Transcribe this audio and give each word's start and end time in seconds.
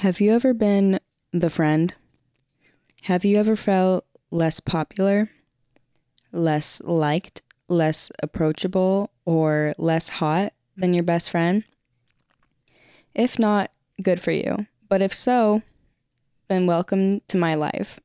Have 0.00 0.18
you 0.18 0.32
ever 0.32 0.54
been 0.54 0.98
the 1.30 1.50
friend? 1.50 1.92
Have 3.02 3.22
you 3.22 3.36
ever 3.36 3.54
felt 3.54 4.06
less 4.30 4.58
popular, 4.58 5.28
less 6.32 6.80
liked, 6.86 7.42
less 7.68 8.10
approachable, 8.22 9.10
or 9.26 9.74
less 9.76 10.08
hot 10.08 10.54
than 10.74 10.94
your 10.94 11.02
best 11.02 11.30
friend? 11.30 11.64
If 13.14 13.38
not, 13.38 13.72
good 14.00 14.22
for 14.22 14.30
you. 14.30 14.66
But 14.88 15.02
if 15.02 15.12
so, 15.12 15.60
then 16.48 16.64
welcome 16.64 17.20
to 17.28 17.36
my 17.36 17.54
life. 17.54 18.00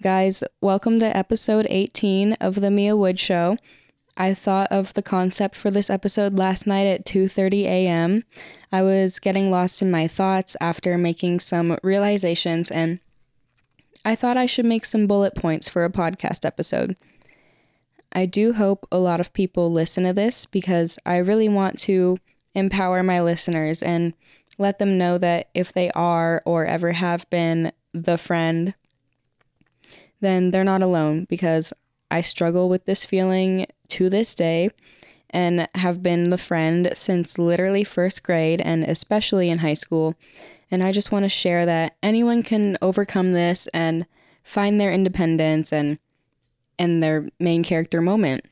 Guys, 0.00 0.44
welcome 0.60 1.00
to 1.00 1.16
episode 1.16 1.66
18 1.68 2.34
of 2.34 2.60
the 2.60 2.70
Mia 2.70 2.96
Wood 2.96 3.18
Show. 3.18 3.56
I 4.16 4.32
thought 4.32 4.72
of 4.72 4.94
the 4.94 5.02
concept 5.02 5.54
for 5.54 5.70
this 5.70 5.90
episode 5.90 6.38
last 6.38 6.66
night 6.66 6.86
at 6.86 7.04
2:30 7.04 7.64
a.m. 7.64 8.24
I 8.72 8.82
was 8.82 9.18
getting 9.18 9.50
lost 9.50 9.82
in 9.82 9.90
my 9.90 10.08
thoughts 10.08 10.56
after 10.60 10.96
making 10.96 11.40
some 11.40 11.78
realizations 11.82 12.70
and 12.70 13.00
I 14.04 14.14
thought 14.14 14.36
I 14.36 14.46
should 14.46 14.64
make 14.64 14.86
some 14.86 15.06
bullet 15.06 15.34
points 15.34 15.68
for 15.68 15.84
a 15.84 15.90
podcast 15.90 16.44
episode. 16.44 16.96
I 18.12 18.24
do 18.24 18.52
hope 18.52 18.86
a 18.90 18.98
lot 18.98 19.20
of 19.20 19.32
people 19.32 19.70
listen 19.70 20.04
to 20.04 20.12
this 20.12 20.46
because 20.46 20.98
I 21.04 21.16
really 21.16 21.48
want 21.48 21.78
to 21.80 22.18
empower 22.54 23.02
my 23.02 23.20
listeners 23.20 23.82
and 23.82 24.14
let 24.58 24.78
them 24.78 24.96
know 24.96 25.18
that 25.18 25.48
if 25.54 25.72
they 25.72 25.90
are 25.90 26.40
or 26.46 26.64
ever 26.64 26.92
have 26.92 27.28
been 27.30 27.72
the 27.92 28.16
friend, 28.16 28.74
then 30.20 30.50
they're 30.50 30.64
not 30.64 30.82
alone 30.82 31.26
because 31.28 31.72
I 32.10 32.20
struggle 32.20 32.68
with 32.68 32.84
this 32.84 33.04
feeling 33.04 33.66
to 33.88 34.08
this 34.08 34.34
day 34.34 34.70
and 35.30 35.68
have 35.74 36.02
been 36.02 36.30
the 36.30 36.38
friend 36.38 36.90
since 36.94 37.38
literally 37.38 37.84
first 37.84 38.22
grade 38.22 38.60
and 38.60 38.84
especially 38.84 39.50
in 39.50 39.58
high 39.58 39.74
school. 39.74 40.14
And 40.70 40.82
I 40.82 40.92
just 40.92 41.12
want 41.12 41.24
to 41.24 41.28
share 41.28 41.66
that 41.66 41.96
anyone 42.02 42.42
can 42.42 42.78
overcome 42.80 43.32
this 43.32 43.66
and 43.68 44.06
find 44.42 44.80
their 44.80 44.92
independence 44.92 45.72
and 45.72 45.98
and 46.78 47.02
their 47.02 47.28
main 47.40 47.62
character 47.62 48.00
moment. 48.02 48.44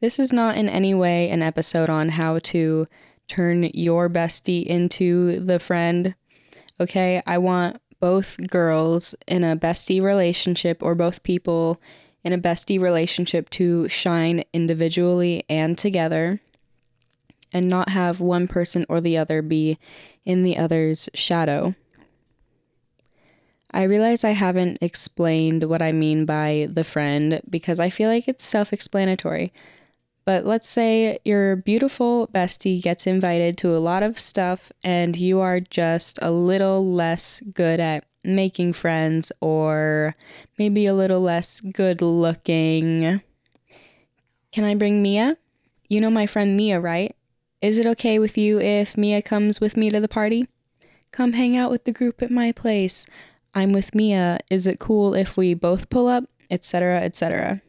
This 0.00 0.18
is 0.18 0.32
not 0.32 0.58
in 0.58 0.68
any 0.68 0.92
way 0.92 1.30
an 1.30 1.42
episode 1.42 1.88
on 1.88 2.10
how 2.10 2.38
to 2.40 2.86
turn 3.28 3.70
your 3.74 4.08
bestie 4.08 4.64
into 4.64 5.40
the 5.40 5.58
friend. 5.58 6.14
Okay, 6.80 7.22
I 7.26 7.38
want 7.38 7.80
both 8.00 8.36
girls 8.48 9.14
in 9.26 9.44
a 9.44 9.56
bestie 9.56 10.02
relationship 10.02 10.82
or 10.82 10.94
both 10.94 11.22
people 11.22 11.80
in 12.24 12.32
a 12.32 12.38
bestie 12.38 12.80
relationship 12.80 13.48
to 13.50 13.88
shine 13.88 14.42
individually 14.52 15.44
and 15.48 15.78
together 15.78 16.40
and 17.52 17.68
not 17.68 17.90
have 17.90 18.20
one 18.20 18.48
person 18.48 18.84
or 18.88 19.00
the 19.00 19.16
other 19.16 19.42
be 19.42 19.78
in 20.24 20.42
the 20.42 20.58
other's 20.58 21.08
shadow. 21.14 21.74
I 23.70 23.82
realize 23.84 24.24
I 24.24 24.30
haven't 24.30 24.78
explained 24.80 25.64
what 25.64 25.82
I 25.82 25.92
mean 25.92 26.24
by 26.24 26.68
the 26.70 26.84
friend 26.84 27.40
because 27.48 27.78
I 27.78 27.90
feel 27.90 28.08
like 28.08 28.26
it's 28.26 28.44
self 28.44 28.72
explanatory. 28.72 29.52
But 30.26 30.44
let's 30.44 30.68
say 30.68 31.20
your 31.24 31.54
beautiful 31.54 32.26
bestie 32.26 32.82
gets 32.82 33.06
invited 33.06 33.56
to 33.58 33.76
a 33.76 33.78
lot 33.78 34.02
of 34.02 34.18
stuff 34.18 34.72
and 34.82 35.16
you 35.16 35.38
are 35.38 35.60
just 35.60 36.18
a 36.20 36.32
little 36.32 36.84
less 36.84 37.40
good 37.54 37.78
at 37.78 38.04
making 38.24 38.72
friends 38.72 39.30
or 39.40 40.16
maybe 40.58 40.84
a 40.84 40.94
little 40.94 41.20
less 41.20 41.60
good 41.60 42.02
looking. 42.02 43.22
Can 44.50 44.64
I 44.64 44.74
bring 44.74 45.00
Mia? 45.00 45.36
You 45.88 46.00
know 46.00 46.10
my 46.10 46.26
friend 46.26 46.56
Mia, 46.56 46.80
right? 46.80 47.14
Is 47.62 47.78
it 47.78 47.86
okay 47.86 48.18
with 48.18 48.36
you 48.36 48.60
if 48.60 48.96
Mia 48.96 49.22
comes 49.22 49.60
with 49.60 49.76
me 49.76 49.90
to 49.90 50.00
the 50.00 50.08
party? 50.08 50.48
Come 51.12 51.34
hang 51.34 51.56
out 51.56 51.70
with 51.70 51.84
the 51.84 51.92
group 51.92 52.20
at 52.20 52.32
my 52.32 52.50
place. 52.50 53.06
I'm 53.54 53.72
with 53.72 53.94
Mia. 53.94 54.40
Is 54.50 54.66
it 54.66 54.80
cool 54.80 55.14
if 55.14 55.36
we 55.36 55.54
both 55.54 55.88
pull 55.88 56.08
up? 56.08 56.24
Etc., 56.50 57.00
etc. 57.00 57.62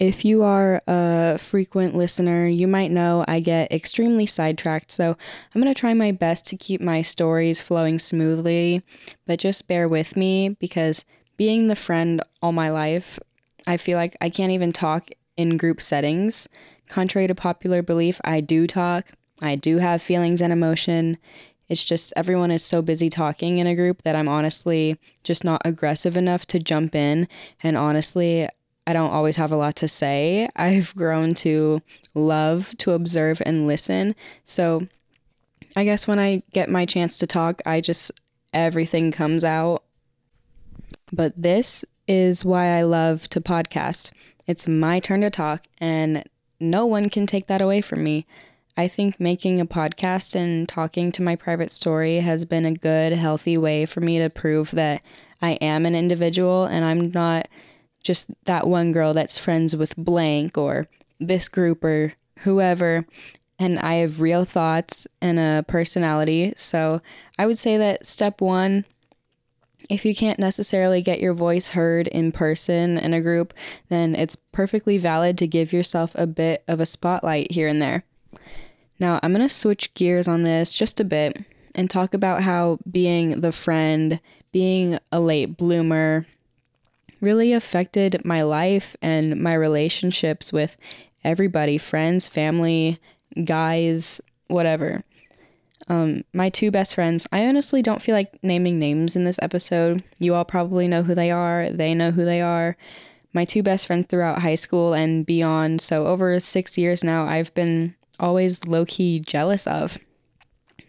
If 0.00 0.24
you 0.24 0.42
are 0.42 0.82
a 0.88 1.38
frequent 1.38 1.94
listener, 1.94 2.46
you 2.46 2.66
might 2.66 2.90
know 2.90 3.24
I 3.28 3.38
get 3.38 3.70
extremely 3.70 4.26
sidetracked, 4.26 4.90
so 4.90 5.16
I'm 5.54 5.62
going 5.62 5.72
to 5.72 5.78
try 5.78 5.94
my 5.94 6.10
best 6.10 6.46
to 6.48 6.56
keep 6.56 6.80
my 6.80 7.00
stories 7.00 7.60
flowing 7.60 8.00
smoothly, 8.00 8.82
but 9.24 9.38
just 9.38 9.68
bear 9.68 9.86
with 9.86 10.16
me 10.16 10.48
because 10.48 11.04
being 11.36 11.68
the 11.68 11.76
friend 11.76 12.22
all 12.42 12.52
my 12.52 12.70
life, 12.70 13.20
I 13.66 13.76
feel 13.76 13.96
like 13.96 14.16
I 14.20 14.30
can't 14.30 14.50
even 14.50 14.72
talk 14.72 15.10
in 15.36 15.56
group 15.56 15.80
settings. 15.80 16.48
Contrary 16.88 17.28
to 17.28 17.34
popular 17.34 17.82
belief, 17.82 18.20
I 18.24 18.40
do 18.40 18.66
talk, 18.66 19.08
I 19.40 19.54
do 19.54 19.78
have 19.78 20.02
feelings 20.02 20.42
and 20.42 20.52
emotion. 20.52 21.18
It's 21.68 21.82
just 21.82 22.12
everyone 22.16 22.50
is 22.50 22.64
so 22.64 22.82
busy 22.82 23.08
talking 23.08 23.58
in 23.58 23.66
a 23.66 23.74
group 23.74 24.02
that 24.02 24.16
I'm 24.16 24.28
honestly 24.28 24.98
just 25.22 25.44
not 25.44 25.62
aggressive 25.64 26.16
enough 26.16 26.46
to 26.46 26.58
jump 26.58 26.94
in. 26.94 27.26
And 27.62 27.76
honestly, 27.76 28.48
I 28.86 28.92
don't 28.92 29.10
always 29.10 29.36
have 29.36 29.52
a 29.52 29.56
lot 29.56 29.76
to 29.76 29.88
say. 29.88 30.48
I've 30.56 30.94
grown 30.94 31.34
to 31.34 31.80
love 32.14 32.74
to 32.78 32.92
observe 32.92 33.40
and 33.46 33.66
listen. 33.66 34.14
So 34.44 34.86
I 35.76 35.84
guess 35.84 36.06
when 36.06 36.18
I 36.18 36.42
get 36.52 36.68
my 36.68 36.84
chance 36.84 37.18
to 37.18 37.26
talk, 37.26 37.62
I 37.64 37.80
just, 37.80 38.10
everything 38.52 39.10
comes 39.10 39.42
out. 39.42 39.84
But 41.12 41.32
this 41.36 41.84
is 42.06 42.44
why 42.44 42.76
I 42.76 42.82
love 42.82 43.28
to 43.30 43.40
podcast. 43.40 44.12
It's 44.46 44.68
my 44.68 45.00
turn 45.00 45.22
to 45.22 45.30
talk, 45.30 45.64
and 45.78 46.24
no 46.60 46.84
one 46.84 47.08
can 47.08 47.26
take 47.26 47.46
that 47.46 47.62
away 47.62 47.80
from 47.80 48.04
me. 48.04 48.26
I 48.76 48.88
think 48.88 49.20
making 49.20 49.60
a 49.60 49.66
podcast 49.66 50.34
and 50.34 50.68
talking 50.68 51.12
to 51.12 51.22
my 51.22 51.36
private 51.36 51.70
story 51.70 52.16
has 52.16 52.44
been 52.44 52.66
a 52.66 52.74
good, 52.74 53.12
healthy 53.12 53.56
way 53.56 53.86
for 53.86 54.00
me 54.00 54.18
to 54.18 54.28
prove 54.28 54.72
that 54.72 55.00
I 55.40 55.52
am 55.52 55.86
an 55.86 55.94
individual 55.94 56.64
and 56.64 56.84
I'm 56.84 57.12
not 57.12 57.48
just 58.04 58.30
that 58.44 58.68
one 58.68 58.92
girl 58.92 59.14
that's 59.14 59.38
friends 59.38 59.74
with 59.74 59.96
blank 59.96 60.56
or 60.56 60.86
this 61.18 61.48
group 61.48 61.82
or 61.82 62.14
whoever. 62.40 63.06
And 63.58 63.78
I 63.78 63.94
have 63.94 64.20
real 64.20 64.44
thoughts 64.44 65.06
and 65.20 65.40
a 65.40 65.64
personality. 65.66 66.52
So 66.56 67.00
I 67.38 67.46
would 67.46 67.58
say 67.58 67.76
that 67.76 68.06
step 68.06 68.40
one, 68.40 68.84
if 69.90 70.04
you 70.04 70.14
can't 70.14 70.38
necessarily 70.38 71.02
get 71.02 71.20
your 71.20 71.34
voice 71.34 71.70
heard 71.70 72.08
in 72.08 72.32
person 72.32 72.98
in 72.98 73.14
a 73.14 73.20
group, 73.20 73.54
then 73.88 74.14
it's 74.14 74.36
perfectly 74.36 74.98
valid 74.98 75.36
to 75.38 75.46
give 75.46 75.72
yourself 75.72 76.12
a 76.14 76.26
bit 76.26 76.64
of 76.68 76.80
a 76.80 76.86
spotlight 76.86 77.52
here 77.52 77.68
and 77.68 77.80
there. 77.82 78.04
Now, 78.98 79.20
I'm 79.22 79.32
going 79.32 79.46
to 79.46 79.52
switch 79.52 79.92
gears 79.94 80.28
on 80.28 80.42
this 80.42 80.72
just 80.72 81.00
a 81.00 81.04
bit 81.04 81.44
and 81.74 81.90
talk 81.90 82.14
about 82.14 82.42
how 82.42 82.78
being 82.90 83.40
the 83.40 83.52
friend, 83.52 84.20
being 84.52 84.98
a 85.10 85.20
late 85.20 85.56
bloomer, 85.56 86.26
really 87.24 87.52
affected 87.52 88.24
my 88.24 88.42
life 88.42 88.94
and 89.02 89.40
my 89.40 89.54
relationships 89.54 90.52
with 90.52 90.76
everybody 91.24 91.78
friends, 91.78 92.28
family, 92.28 93.00
guys, 93.44 94.20
whatever. 94.48 95.02
Um, 95.88 96.24
my 96.32 96.48
two 96.48 96.70
best 96.70 96.94
friends, 96.94 97.26
I 97.32 97.46
honestly 97.46 97.82
don't 97.82 98.00
feel 98.00 98.14
like 98.14 98.38
naming 98.42 98.78
names 98.78 99.16
in 99.16 99.24
this 99.24 99.38
episode. 99.42 100.02
You 100.18 100.34
all 100.34 100.44
probably 100.44 100.88
know 100.88 101.02
who 101.02 101.14
they 101.14 101.30
are, 101.30 101.68
they 101.68 101.94
know 101.94 102.10
who 102.10 102.24
they 102.24 102.40
are. 102.40 102.76
My 103.32 103.44
two 103.44 103.62
best 103.62 103.86
friends 103.86 104.06
throughout 104.06 104.42
high 104.42 104.54
school 104.54 104.94
and 104.94 105.26
beyond. 105.26 105.80
So, 105.80 106.06
over 106.06 106.38
six 106.38 106.78
years 106.78 107.02
now, 107.02 107.24
I've 107.24 107.52
been 107.54 107.96
always 108.20 108.64
low 108.64 108.84
key 108.84 109.18
jealous 109.18 109.66
of. 109.66 109.98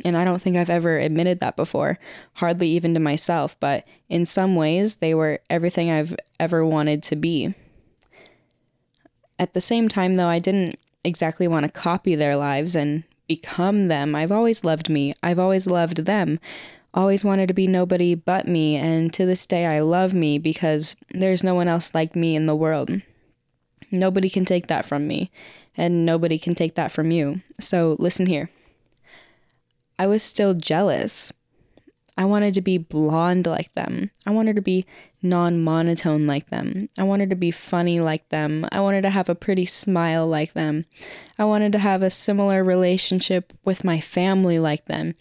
And 0.04 0.18
I 0.18 0.26
don't 0.26 0.42
think 0.42 0.58
I've 0.58 0.70
ever 0.70 0.98
admitted 0.98 1.40
that 1.40 1.56
before, 1.56 1.98
hardly 2.34 2.70
even 2.70 2.94
to 2.94 3.00
myself, 3.00 3.58
but 3.60 3.88
in 4.10 4.26
some 4.26 4.56
ways, 4.56 4.98
they 4.98 5.14
were 5.14 5.40
everything 5.50 5.90
I've 5.90 6.16
ever 6.40 6.66
wanted 6.66 7.02
to 7.04 7.16
be. 7.16 7.54
At 9.40 9.54
the 9.54 9.62
same 9.62 9.88
time, 9.88 10.16
though, 10.16 10.28
I 10.28 10.40
didn't 10.40 10.80
exactly 11.04 11.48
want 11.48 11.66
to 11.66 11.72
copy 11.72 12.16
their 12.16 12.36
lives 12.36 12.76
and 12.76 13.04
become 13.28 13.88
them. 13.88 14.16
I've 14.16 14.32
always 14.32 14.64
loved 14.64 14.90
me, 14.90 15.14
I've 15.24 15.40
always 15.40 15.68
loved 15.68 16.06
them, 16.06 16.40
always 16.94 17.24
wanted 17.24 17.48
to 17.48 17.54
be 17.54 17.68
nobody 17.68 18.16
but 18.16 18.48
me, 18.48 18.76
and 18.76 19.14
to 19.14 19.26
this 19.26 19.46
day, 19.46 19.66
I 19.66 19.82
love 19.82 20.14
me 20.14 20.38
because 20.38 20.96
there's 21.10 21.44
no 21.44 21.56
one 21.56 21.68
else 21.68 21.94
like 21.94 22.16
me 22.16 22.36
in 22.36 22.46
the 22.46 22.56
world. 22.56 23.02
Nobody 23.92 24.30
can 24.30 24.46
take 24.46 24.68
that 24.68 24.86
from 24.86 25.08
me, 25.08 25.32
and 25.78 26.06
nobody 26.06 26.40
can 26.40 26.56
take 26.56 26.76
that 26.76 26.92
from 26.92 27.12
you. 27.12 27.42
So, 27.60 27.96
listen 28.00 28.26
here. 28.26 28.50
I 29.98 30.08
was 30.08 30.24
still 30.24 30.54
jealous. 30.54 31.32
I 32.18 32.26
wanted 32.26 32.54
to 32.54 32.62
be 32.62 32.78
blonde 32.78 33.46
like 33.46 33.74
them. 33.74 34.12
I 34.26 34.32
wanted 34.32 34.56
to 34.56 34.62
be 34.62 34.86
non 35.22 35.62
monotone 35.62 36.26
like 36.26 36.50
them. 36.50 36.90
I 36.98 37.04
wanted 37.04 37.30
to 37.32 37.36
be 37.36 37.52
funny 37.52 38.00
like 38.00 38.30
them. 38.30 38.66
I 38.72 38.80
wanted 38.80 39.02
to 39.02 39.10
have 39.10 39.28
a 39.28 39.36
pretty 39.36 39.66
smile 39.66 40.26
like 40.26 40.54
them. 40.54 40.86
I 41.38 41.44
wanted 41.44 41.74
to 41.74 41.80
have 41.80 42.02
a 42.02 42.10
similar 42.10 42.64
relationship 42.64 43.52
with 43.66 43.84
my 43.84 44.00
family 44.00 44.60
like 44.60 44.86
them. 44.86 45.16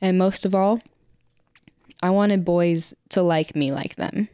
And 0.00 0.16
most 0.16 0.46
of 0.46 0.54
all, 0.54 0.80
I 2.02 2.10
wanted 2.10 2.44
boys 2.44 2.94
to 3.10 3.22
like 3.22 3.54
me 3.54 3.70
like 3.70 3.96
them. 3.96 4.28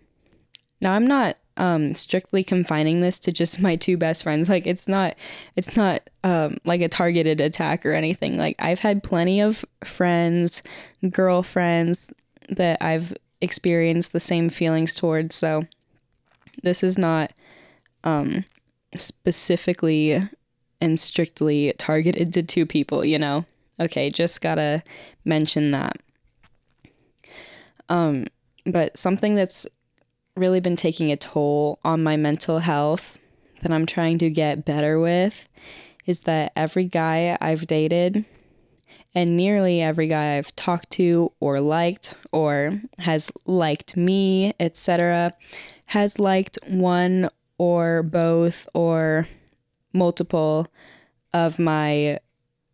Now, 0.80 0.92
I'm 0.92 1.06
not 1.06 1.36
um 1.56 1.94
strictly 1.94 2.42
confining 2.42 3.00
this 3.00 3.18
to 3.20 3.32
just 3.32 3.60
my 3.60 3.76
two 3.76 3.96
best 3.96 4.22
friends. 4.22 4.48
Like 4.48 4.66
it's 4.66 4.88
not 4.88 5.16
it's 5.56 5.76
not 5.76 6.08
um 6.22 6.58
like 6.64 6.80
a 6.80 6.88
targeted 6.88 7.40
attack 7.40 7.84
or 7.86 7.92
anything. 7.92 8.36
Like 8.36 8.56
I've 8.58 8.80
had 8.80 9.02
plenty 9.02 9.40
of 9.40 9.64
friends, 9.82 10.62
girlfriends 11.10 12.08
that 12.48 12.78
I've 12.80 13.14
experienced 13.40 14.12
the 14.12 14.20
same 14.20 14.48
feelings 14.50 14.94
towards. 14.94 15.34
So 15.34 15.64
this 16.62 16.82
is 16.82 16.98
not 16.98 17.32
um 18.04 18.44
specifically 18.94 20.28
and 20.80 21.00
strictly 21.00 21.72
targeted 21.78 22.32
to 22.34 22.42
two 22.42 22.66
people, 22.66 23.04
you 23.04 23.18
know. 23.18 23.46
Okay, 23.80 24.10
just 24.10 24.40
got 24.40 24.56
to 24.56 24.82
mention 25.24 25.72
that. 25.72 25.96
Um 27.88 28.26
but 28.66 28.96
something 28.96 29.34
that's 29.34 29.66
really 30.36 30.60
been 30.60 30.76
taking 30.76 31.12
a 31.12 31.16
toll 31.16 31.78
on 31.84 32.02
my 32.02 32.16
mental 32.16 32.58
health 32.58 33.18
that 33.62 33.70
I'm 33.70 33.86
trying 33.86 34.18
to 34.18 34.30
get 34.30 34.64
better 34.64 34.98
with 34.98 35.48
is 36.06 36.22
that 36.22 36.52
every 36.56 36.84
guy 36.84 37.38
I've 37.40 37.68
dated 37.68 38.24
and 39.14 39.36
nearly 39.36 39.80
every 39.80 40.08
guy 40.08 40.36
I've 40.36 40.54
talked 40.56 40.90
to 40.92 41.30
or 41.38 41.60
liked 41.60 42.16
or 42.32 42.80
has 42.98 43.30
liked 43.46 43.96
me, 43.96 44.54
etc., 44.58 45.32
has 45.86 46.18
liked 46.18 46.58
one 46.66 47.28
or 47.56 48.02
both 48.02 48.68
or 48.74 49.28
multiple 49.92 50.66
of 51.32 51.60
my 51.60 52.18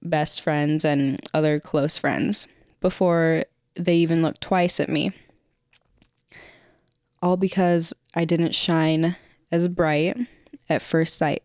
best 0.03 0.41
friends 0.41 0.83
and 0.83 1.21
other 1.35 1.61
close 1.61 1.99
friends 1.99 2.47
before 2.81 3.45
they 3.75 3.97
even 3.97 4.23
look 4.23 4.41
twice 4.41 4.81
at 4.81 4.89
me 4.89 5.13
all 7.23 7.37
because 7.37 7.93
I 8.15 8.25
didn't 8.25 8.55
shine 8.55 9.17
as 9.53 9.69
bright 9.69 10.17
at 10.69 10.83
first 10.83 11.17
sight. 11.17 11.43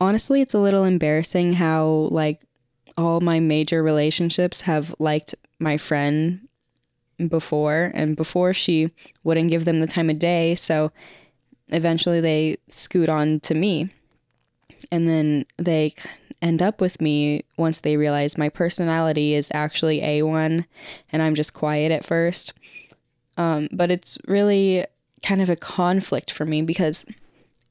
Honestly, 0.00 0.40
it's 0.40 0.54
a 0.54 0.58
little 0.58 0.84
embarrassing 0.84 1.54
how, 1.54 2.08
like, 2.10 2.42
all 2.96 3.20
my 3.20 3.40
major 3.40 3.82
relationships 3.82 4.62
have 4.62 4.94
liked 4.98 5.34
my 5.58 5.76
friend 5.76 6.48
before, 7.28 7.90
and 7.94 8.16
before 8.16 8.52
she 8.52 8.90
wouldn't 9.24 9.50
give 9.50 9.64
them 9.64 9.80
the 9.80 9.86
time 9.86 10.10
of 10.10 10.18
day, 10.18 10.54
so 10.54 10.92
eventually 11.68 12.20
they 12.20 12.58
scoot 12.68 13.08
on 13.08 13.40
to 13.40 13.54
me. 13.54 13.90
And 14.92 15.08
then 15.08 15.46
they 15.56 15.94
end 16.42 16.62
up 16.62 16.80
with 16.80 17.00
me 17.00 17.44
once 17.56 17.80
they 17.80 17.96
realize 17.96 18.36
my 18.36 18.48
personality 18.48 19.34
is 19.34 19.50
actually 19.54 20.00
A1 20.00 20.66
and 21.10 21.22
I'm 21.22 21.34
just 21.34 21.54
quiet 21.54 21.90
at 21.90 22.04
first. 22.04 22.52
Um, 23.36 23.68
but 23.72 23.90
it's 23.90 24.18
really 24.26 24.86
kind 25.22 25.42
of 25.42 25.50
a 25.50 25.56
conflict 25.56 26.30
for 26.30 26.46
me 26.46 26.62
because 26.62 27.04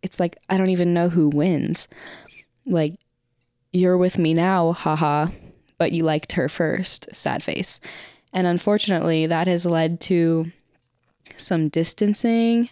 it's 0.03 0.19
like 0.19 0.37
I 0.49 0.57
don't 0.57 0.69
even 0.69 0.93
know 0.93 1.09
who 1.09 1.29
wins. 1.29 1.87
Like, 2.65 2.95
you're 3.73 3.97
with 3.97 4.17
me 4.17 4.33
now, 4.33 4.71
haha, 4.71 5.27
but 5.77 5.91
you 5.91 6.03
liked 6.03 6.33
her 6.33 6.49
first, 6.49 7.07
sad 7.13 7.43
face. 7.43 7.79
And 8.33 8.47
unfortunately, 8.47 9.25
that 9.27 9.47
has 9.47 9.65
led 9.65 9.99
to 10.01 10.51
some 11.35 11.69
distancing, 11.69 12.69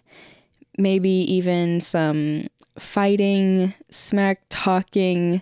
maybe 0.77 1.09
even 1.09 1.79
some 1.79 2.47
fighting, 2.77 3.73
smack 3.89 4.41
talking 4.49 5.41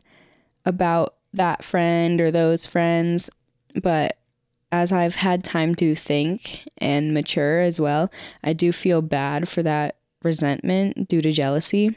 about 0.66 1.16
that 1.34 1.64
friend 1.64 2.20
or 2.20 2.32
those 2.32 2.66
friends. 2.66 3.30
But 3.82 4.18
as 4.72 4.92
I've 4.92 5.16
had 5.16 5.44
time 5.44 5.76
to 5.76 5.96
think 5.96 6.68
and 6.78 7.14
mature 7.14 7.60
as 7.60 7.80
well, 7.80 8.12
I 8.44 8.54
do 8.54 8.72
feel 8.72 9.02
bad 9.02 9.50
for 9.50 9.62
that 9.64 9.98
resentment 10.24 11.10
due 11.10 11.22
to 11.22 11.32
jealousy. 11.32 11.96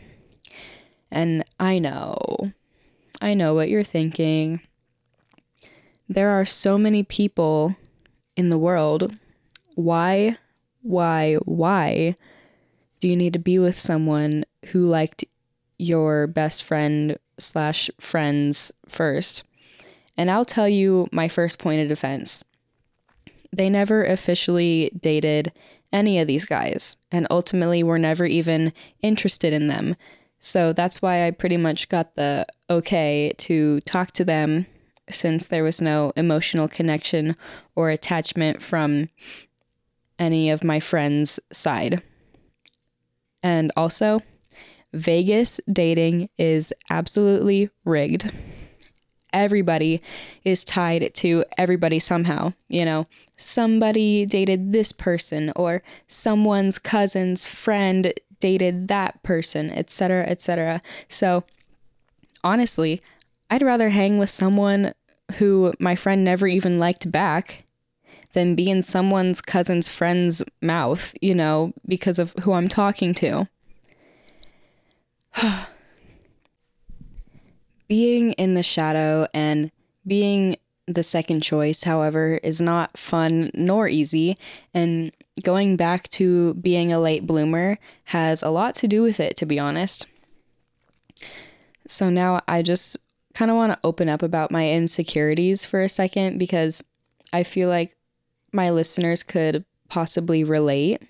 And 1.11 1.44
I 1.61 1.79
know, 1.79 2.53
I 3.23 3.35
know 3.35 3.55
what 3.55 3.69
you're 3.69 3.85
thinking. 3.85 4.61
There 6.09 6.31
are 6.31 6.44
so 6.44 6.76
many 6.76 7.03
people 7.03 7.76
in 8.37 8.50
the 8.50 8.59
world. 8.59 9.15
Why, 9.76 10.38
why, 10.82 11.35
why 11.44 12.17
do 12.99 13.09
you 13.09 13.17
need 13.17 13.32
to 13.35 13.38
be 13.38 13.59
with 13.59 13.79
someone 13.79 14.44
who 14.67 14.85
liked 14.85 15.25
your 15.79 16.26
best 16.26 16.65
friend 16.65 17.19
slash 17.38 17.91
friends 18.00 18.73
first? 18.88 19.44
And 20.17 20.31
I'll 20.31 20.44
tell 20.44 20.69
you 20.69 21.09
my 21.12 21.29
first 21.29 21.59
point 21.59 21.81
of 21.81 21.88
defense 21.88 22.43
they 23.56 23.70
never 23.70 24.04
officially 24.04 24.90
dated 25.00 25.52
any 25.92 26.18
of 26.18 26.26
these 26.26 26.44
guys 26.44 26.96
and 27.12 27.26
ultimately 27.30 27.82
were 27.82 27.98
never 27.98 28.26
even 28.26 28.72
interested 29.00 29.52
in 29.52 29.68
them. 29.68 29.96
So 30.40 30.72
that's 30.72 31.00
why 31.00 31.26
I 31.26 31.30
pretty 31.30 31.56
much 31.56 31.88
got 31.88 32.16
the 32.16 32.46
okay 32.68 33.32
to 33.38 33.80
talk 33.82 34.12
to 34.12 34.24
them 34.24 34.66
since 35.08 35.46
there 35.46 35.64
was 35.64 35.80
no 35.80 36.12
emotional 36.16 36.68
connection 36.68 37.36
or 37.76 37.90
attachment 37.90 38.60
from 38.60 39.08
any 40.18 40.50
of 40.50 40.64
my 40.64 40.80
friends' 40.80 41.40
side. 41.52 42.02
And 43.42 43.70
also, 43.76 44.20
Vegas 44.92 45.60
dating 45.70 46.28
is 46.38 46.72
absolutely 46.90 47.70
rigged 47.84 48.32
everybody 49.34 50.00
is 50.44 50.64
tied 50.64 51.12
to 51.14 51.44
everybody 51.58 51.98
somehow. 51.98 52.54
You 52.69 52.84
know, 52.84 53.06
somebody 53.36 54.25
dated 54.25 54.72
this 54.72 54.92
person, 54.92 55.52
or 55.56 55.82
someone's 56.08 56.78
cousin's 56.78 57.46
friend 57.46 58.14
dated 58.40 58.88
that 58.88 59.22
person, 59.22 59.70
etc., 59.70 60.25
etc. 60.25 60.82
So, 61.08 61.44
honestly, 62.42 63.02
I'd 63.50 63.62
rather 63.62 63.90
hang 63.90 64.19
with 64.19 64.31
someone 64.31 64.94
who 65.38 65.75
my 65.78 65.96
friend 65.96 66.25
never 66.25 66.46
even 66.46 66.78
liked 66.78 67.10
back 67.10 67.64
than 68.32 68.54
be 68.54 68.69
in 68.69 68.82
someone's 68.82 69.40
cousin's 69.40 69.88
friend's 69.88 70.42
mouth, 70.60 71.14
you 71.20 71.34
know, 71.34 71.72
because 71.87 72.19
of 72.19 72.34
who 72.42 72.52
I'm 72.52 72.69
talking 72.69 73.14
to. 73.14 73.48
Being 77.88 78.32
in 78.32 78.54
the 78.54 78.62
shadow 78.62 79.26
and 79.34 79.70
being 80.06 80.56
the 80.86 81.02
second 81.02 81.42
choice, 81.42 81.84
however, 81.84 82.38
is 82.42 82.60
not 82.60 82.98
fun 82.98 83.50
nor 83.54 83.88
easy, 83.88 84.36
and 84.72 85.12
going 85.42 85.76
back 85.76 86.08
to 86.10 86.54
being 86.54 86.92
a 86.92 87.00
late 87.00 87.26
bloomer 87.26 87.78
has 88.04 88.42
a 88.42 88.50
lot 88.50 88.75
to 88.76 88.88
do 88.88 89.02
with 89.02 89.19
it, 89.19 89.36
to 89.38 89.46
be 89.46 89.58
honest. 89.58 90.06
So 91.86 92.10
now 92.10 92.40
I 92.46 92.62
just 92.62 92.96
kind 93.34 93.50
of 93.50 93.56
want 93.56 93.72
to 93.72 93.78
open 93.82 94.08
up 94.08 94.22
about 94.22 94.50
my 94.50 94.70
insecurities 94.70 95.64
for 95.64 95.80
a 95.80 95.88
second 95.88 96.38
because 96.38 96.84
I 97.32 97.42
feel 97.42 97.68
like 97.68 97.97
my 98.52 98.70
listeners 98.70 99.23
could 99.23 99.64
possibly 99.88 100.44
relate 100.44 101.02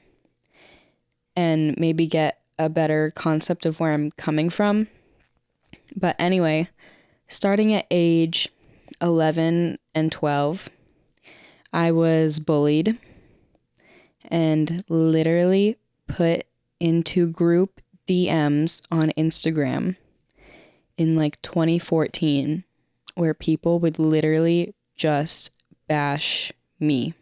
and 1.37 1.79
maybe 1.79 2.07
get 2.07 2.41
a 2.59 2.69
better 2.69 3.11
concept 3.11 3.67
of 3.67 3.79
where 3.81 3.93
I'm 3.93 4.11
coming 4.13 4.49
from. 4.49 4.89
But 5.97 6.17
anyway, 6.19 6.69
starting 7.29 7.73
at 7.73 7.87
age 7.91 8.49
11 9.01 9.79
and 9.95 10.13
12, 10.13 10.69
I 11.73 11.91
was 11.91 12.39
bullied 12.39 12.99
and 14.29 14.85
literally 14.89 15.77
put 16.07 16.45
into 16.81 17.31
group 17.31 17.81
DMs 18.07 18.83
on 18.91 19.11
Instagram 19.17 19.97
in 20.97 21.17
like 21.17 21.41
2014 21.43 22.65
where 23.15 23.35
people 23.35 23.79
would 23.79 23.99
literally 23.99 24.75
just 24.97 25.51
bash 25.89 26.53
me. 26.81 27.15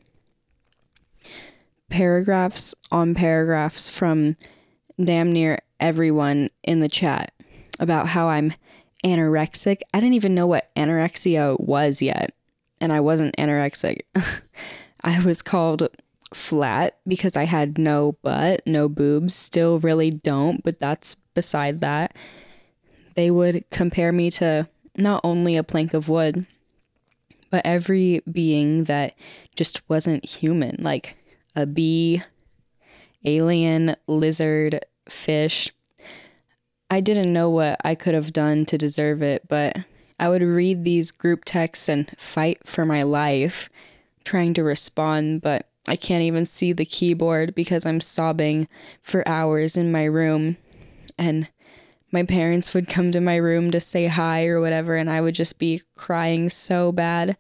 Paragraphs 1.89 2.75
on 2.91 3.15
paragraphs 3.15 3.89
from 3.91 4.37
damn 5.03 5.31
near 5.31 5.59
everyone 5.79 6.49
in 6.63 6.81
the 6.81 6.89
chat 6.89 7.32
about 7.81 8.09
how 8.09 8.29
I'm 8.29 8.55
anorexic. 9.05 9.81
I 9.93 10.01
didn't 10.01 10.15
even 10.15 10.35
know 10.35 10.47
what 10.47 10.75
anorexia 10.77 11.59
was 11.61 12.03
yet, 12.03 12.35
and 12.81 12.93
I 12.93 13.01
wasn't 13.01 13.37
anorexic. 13.37 14.01
I 15.05 15.25
was 15.25 15.43
called 15.43 15.89
flat 16.35 16.99
because 17.07 17.37
I 17.37 17.45
had 17.45 17.79
no 17.79 18.13
butt, 18.23 18.63
no 18.67 18.89
boobs, 18.89 19.35
still 19.35 19.79
really 19.79 20.11
don't, 20.11 20.63
but 20.63 20.79
that's 20.81 21.17
beside 21.35 21.81
that. 21.81 22.17
They 23.15 23.31
would 23.31 23.69
compare 23.71 24.13
me 24.13 24.31
to 24.33 24.69
not 24.97 25.21
only 25.25 25.57
a 25.57 25.65
plank 25.65 25.95
of 25.95 26.09
wood, 26.09 26.47
but 27.51 27.67
every 27.67 28.23
being 28.31 28.85
that 28.85 29.15
just 29.55 29.87
wasn't 29.89 30.25
human, 30.25 30.77
like 30.81 31.17
a 31.55 31.67
bee, 31.67 32.23
alien, 33.25 33.95
lizard, 34.07 34.85
fish. 35.09 35.71
I 36.93 37.01
didn't 37.01 37.33
know 37.33 37.49
what 37.49 37.81
I 37.83 37.95
could 37.95 38.13
have 38.13 38.35
done 38.35 38.67
to 38.67 38.77
deserve 38.77 39.23
it, 39.23 39.49
but 39.49 39.79
I 40.21 40.29
would 40.29 40.43
read 40.43 40.85
these 40.85 41.11
group 41.11 41.47
texts 41.47 41.89
and 41.89 42.15
fight 42.19 42.59
for 42.67 42.85
my 42.85 43.03
life, 43.03 43.71
trying 44.25 44.53
to 44.53 44.63
respond, 44.63 45.41
but 45.41 45.71
I 45.89 45.97
can't 45.97 46.23
even 46.23 46.45
see 46.45 46.75
the 46.75 46.85
keyboard 46.85 47.55
because 47.55 47.87
I'm 47.87 48.03
sobbing 48.03 48.69
for 49.01 49.27
hours 49.27 49.75
in 49.75 49.91
my 49.91 50.05
room. 50.05 50.59
And 51.17 51.49
my 52.11 52.25
parents 52.25 52.75
would 52.75 52.91
come 52.91 53.11
to 53.13 53.23
my 53.23 53.37
room 53.37 53.71
to 53.71 53.81
say 53.81 54.09
hi 54.09 54.45
or 54.45 54.61
whatever, 54.61 54.95
and 54.97 55.09
I 55.09 55.23
would 55.23 55.35
just 55.35 55.59
be 55.59 55.81
crying 55.97 56.51
so 56.51 56.93
bad. 56.93 57.39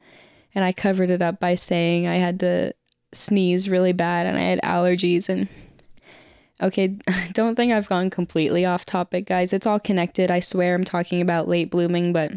And 0.54 0.64
I 0.64 0.72
covered 0.72 1.10
it 1.10 1.20
up 1.20 1.40
by 1.40 1.56
saying 1.56 2.06
I 2.06 2.16
had 2.16 2.40
to 2.40 2.72
sneeze 3.12 3.68
really 3.68 3.92
bad 3.92 4.24
and 4.24 4.38
I 4.38 4.44
had 4.44 4.62
allergies. 4.62 5.28
And 5.28 5.46
okay, 6.62 6.96
don't 7.32 7.56
think 7.56 7.72
I've 7.72 7.88
gone 7.88 8.08
completely 8.10 8.64
off 8.64 8.86
topic, 8.86 9.26
guys. 9.26 9.52
It's 9.52 9.66
all 9.66 9.80
connected. 9.80 10.30
I 10.30 10.40
swear 10.40 10.74
I'm 10.74 10.84
talking 10.84 11.20
about 11.20 11.48
late 11.48 11.70
blooming, 11.70 12.12
but 12.12 12.32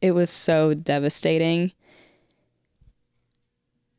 it 0.00 0.12
was 0.12 0.30
so 0.30 0.72
devastating. 0.72 1.72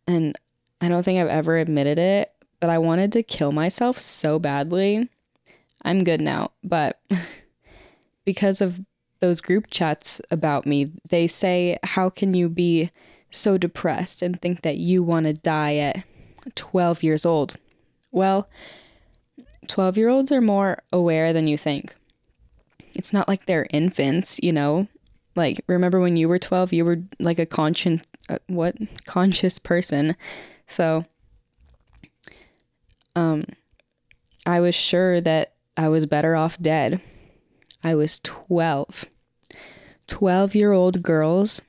And 0.08 0.36
I 0.80 0.88
don't 0.88 1.04
think 1.04 1.20
I've 1.20 1.28
ever 1.28 1.58
admitted 1.58 2.00
it, 2.00 2.34
but 2.60 2.70
I 2.70 2.80
wanted 2.80 3.12
to 3.14 3.24
kill 3.24 3.52
myself 3.52 4.00
so 4.00 4.40
badly. 4.40 5.10
I'm 5.84 6.04
good 6.04 6.22
now, 6.22 6.52
but 6.64 7.00
because 8.26 8.62
of 8.62 8.82
those 9.20 9.42
group 9.42 9.68
chats 9.70 10.22
about 10.32 10.66
me, 10.66 10.88
they 11.10 11.28
say, 11.28 11.78
How 11.84 12.10
can 12.10 12.34
you 12.34 12.50
be 12.50 12.90
so 13.30 13.58
depressed 13.58 14.22
and 14.22 14.42
think 14.42 14.62
that 14.62 14.78
you 14.78 15.04
want 15.04 15.28
to 15.28 15.34
die 15.34 15.76
at 15.76 16.04
12 16.56 17.04
years 17.04 17.26
old? 17.26 17.56
Well, 18.12 18.50
12 19.68 19.98
year 19.98 20.10
olds 20.10 20.32
are 20.32 20.42
more 20.42 20.82
aware 20.92 21.34
than 21.34 21.48
you 21.48 21.58
think. 21.58 21.96
It's 22.94 23.14
not 23.14 23.28
like 23.28 23.46
they're 23.46 23.68
infants, 23.72 24.40
you 24.44 24.52
know? 24.52 24.88
Like, 25.36 25.62
remember 25.68 26.00
when 26.00 26.18
you 26.18 26.28
were 26.28 26.40
12, 26.40 26.74
you 26.74 26.84
were 26.84 27.04
like 27.20 27.40
a 27.40 27.46
conscious, 27.46 28.02
uh, 28.30 28.40
what? 28.48 28.76
Conscious 29.06 29.60
person. 29.60 30.16
So, 30.68 31.06
um, 33.16 33.44
I 34.46 34.60
was 34.60 34.76
sure 34.76 35.22
that 35.22 35.54
I 35.78 35.88
was 35.88 36.06
better 36.06 36.36
off 36.36 36.58
dead. 36.60 37.02
I 37.84 37.96
was 37.96 38.20
12. 38.20 39.06
12 40.08 40.56
year 40.56 40.72
old 40.72 41.02
girls 41.02 41.62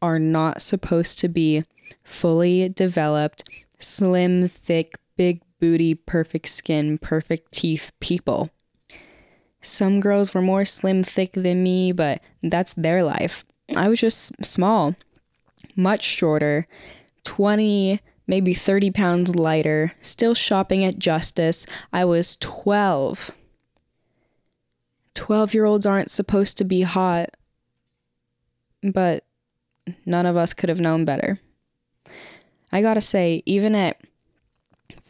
are 0.00 0.18
not 0.18 0.62
supposed 0.62 1.18
to 1.20 1.28
be 1.28 1.64
fully 2.02 2.68
developed, 2.68 3.44
slim, 3.78 4.48
thick, 4.48 4.94
big 5.16 5.42
booty, 5.62 5.94
perfect 5.94 6.48
skin, 6.48 6.98
perfect 6.98 7.52
teeth 7.52 7.92
people. 8.00 8.50
Some 9.60 10.00
girls 10.00 10.34
were 10.34 10.42
more 10.42 10.64
slim, 10.64 11.04
thick 11.04 11.34
than 11.34 11.62
me, 11.62 11.92
but 11.92 12.20
that's 12.42 12.74
their 12.74 13.04
life. 13.04 13.44
I 13.76 13.88
was 13.88 14.00
just 14.00 14.44
small, 14.44 14.96
much 15.76 16.02
shorter, 16.02 16.66
20, 17.22 18.00
maybe 18.26 18.54
30 18.54 18.90
pounds 18.90 19.36
lighter, 19.36 19.92
still 20.02 20.34
shopping 20.34 20.84
at 20.84 20.98
Justice. 20.98 21.64
I 21.92 22.06
was 22.06 22.34
12. 22.38 23.30
12 25.14 25.54
year 25.54 25.64
olds 25.64 25.86
aren't 25.86 26.10
supposed 26.10 26.58
to 26.58 26.64
be 26.64 26.82
hot, 26.82 27.30
but 28.82 29.24
none 30.04 30.26
of 30.26 30.36
us 30.36 30.54
could 30.54 30.70
have 30.70 30.80
known 30.80 31.04
better. 31.04 31.38
I 32.72 32.82
gotta 32.82 33.00
say, 33.00 33.44
even 33.46 33.76
at 33.76 34.00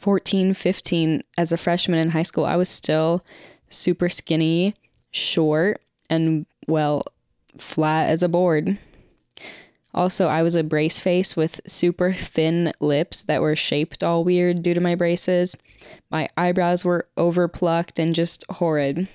14, 0.02 0.52
15, 0.52 1.22
as 1.38 1.52
a 1.52 1.56
freshman 1.56 2.00
in 2.00 2.10
high 2.10 2.24
school, 2.24 2.44
I 2.44 2.56
was 2.56 2.68
still 2.68 3.24
super 3.70 4.08
skinny, 4.08 4.74
short, 5.12 5.80
and 6.10 6.44
well, 6.66 7.04
flat 7.56 8.10
as 8.10 8.20
a 8.24 8.28
board. 8.28 8.78
Also, 9.94 10.26
I 10.26 10.42
was 10.42 10.56
a 10.56 10.64
brace 10.64 10.98
face 10.98 11.36
with 11.36 11.60
super 11.68 12.12
thin 12.12 12.72
lips 12.80 13.22
that 13.22 13.42
were 13.42 13.54
shaped 13.54 14.02
all 14.02 14.24
weird 14.24 14.64
due 14.64 14.74
to 14.74 14.80
my 14.80 14.96
braces. 14.96 15.56
My 16.10 16.28
eyebrows 16.36 16.84
were 16.84 17.06
overplucked 17.16 18.00
and 18.00 18.12
just 18.12 18.44
horrid. 18.50 19.06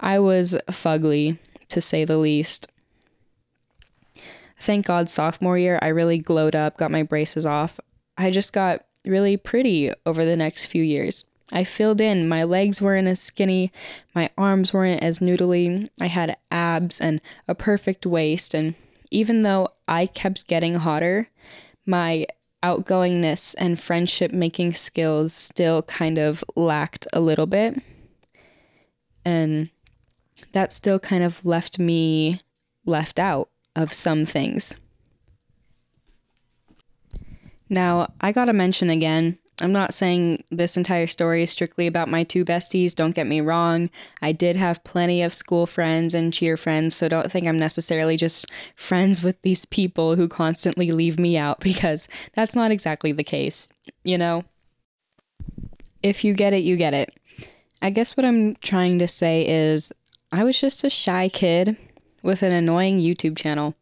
I 0.00 0.18
was 0.18 0.56
fugly, 0.68 1.38
to 1.68 1.80
say 1.80 2.04
the 2.04 2.18
least. 2.18 2.72
Thank 4.58 4.86
God, 4.86 5.08
sophomore 5.08 5.58
year, 5.58 5.78
I 5.80 5.88
really 5.88 6.18
glowed 6.18 6.56
up, 6.56 6.76
got 6.76 6.90
my 6.90 7.04
braces 7.04 7.46
off. 7.46 7.78
I 8.18 8.32
just 8.32 8.52
got 8.52 8.85
really 9.06 9.36
pretty 9.36 9.92
over 10.04 10.24
the 10.24 10.36
next 10.36 10.66
few 10.66 10.82
years. 10.82 11.24
I 11.52 11.64
filled 11.64 12.00
in. 12.00 12.28
My 12.28 12.42
legs 12.42 12.82
weren't 12.82 13.06
as 13.08 13.20
skinny, 13.20 13.72
my 14.14 14.30
arms 14.36 14.72
weren't 14.72 15.02
as 15.02 15.20
noodly. 15.20 15.88
I 16.00 16.06
had 16.06 16.36
abs 16.50 17.00
and 17.00 17.20
a 17.46 17.54
perfect 17.54 18.04
waist. 18.04 18.54
And 18.54 18.74
even 19.10 19.42
though 19.42 19.68
I 19.86 20.06
kept 20.06 20.48
getting 20.48 20.74
hotter, 20.74 21.28
my 21.84 22.26
outgoingness 22.62 23.54
and 23.58 23.78
friendship 23.78 24.32
making 24.32 24.74
skills 24.74 25.32
still 25.32 25.82
kind 25.82 26.18
of 26.18 26.42
lacked 26.56 27.06
a 27.12 27.20
little 27.20 27.46
bit. 27.46 27.80
And 29.24 29.70
that 30.52 30.72
still 30.72 30.98
kind 30.98 31.22
of 31.22 31.44
left 31.44 31.78
me 31.78 32.40
left 32.84 33.18
out 33.18 33.50
of 33.74 33.92
some 33.92 34.26
things. 34.26 34.80
Now, 37.68 38.12
I 38.20 38.32
gotta 38.32 38.52
mention 38.52 38.90
again, 38.90 39.38
I'm 39.60 39.72
not 39.72 39.94
saying 39.94 40.44
this 40.50 40.76
entire 40.76 41.06
story 41.06 41.42
is 41.42 41.50
strictly 41.50 41.86
about 41.86 42.08
my 42.08 42.24
two 42.24 42.44
besties, 42.44 42.94
don't 42.94 43.14
get 43.14 43.26
me 43.26 43.40
wrong. 43.40 43.88
I 44.20 44.32
did 44.32 44.56
have 44.56 44.84
plenty 44.84 45.22
of 45.22 45.32
school 45.32 45.66
friends 45.66 46.14
and 46.14 46.32
cheer 46.32 46.58
friends, 46.58 46.94
so 46.94 47.08
don't 47.08 47.32
think 47.32 47.46
I'm 47.46 47.58
necessarily 47.58 48.18
just 48.18 48.46
friends 48.74 49.22
with 49.22 49.40
these 49.40 49.64
people 49.64 50.16
who 50.16 50.28
constantly 50.28 50.92
leave 50.92 51.18
me 51.18 51.38
out 51.38 51.60
because 51.70 52.06
that's 52.34 52.54
not 52.54 52.70
exactly 52.70 53.12
the 53.12 53.24
case, 53.24 53.70
you 54.04 54.18
know? 54.18 54.44
If 56.02 56.22
you 56.22 56.34
get 56.34 56.52
it, 56.52 56.62
you 56.62 56.76
get 56.76 56.92
it. 56.92 57.18
I 57.80 57.90
guess 57.90 58.16
what 58.16 58.26
I'm 58.26 58.56
trying 58.56 58.98
to 58.98 59.08
say 59.08 59.46
is 59.48 59.92
I 60.30 60.44
was 60.44 60.60
just 60.60 60.84
a 60.84 60.90
shy 60.90 61.28
kid 61.28 61.76
with 62.22 62.42
an 62.42 62.52
annoying 62.52 62.98
YouTube 62.98 63.36
channel. 63.36 63.74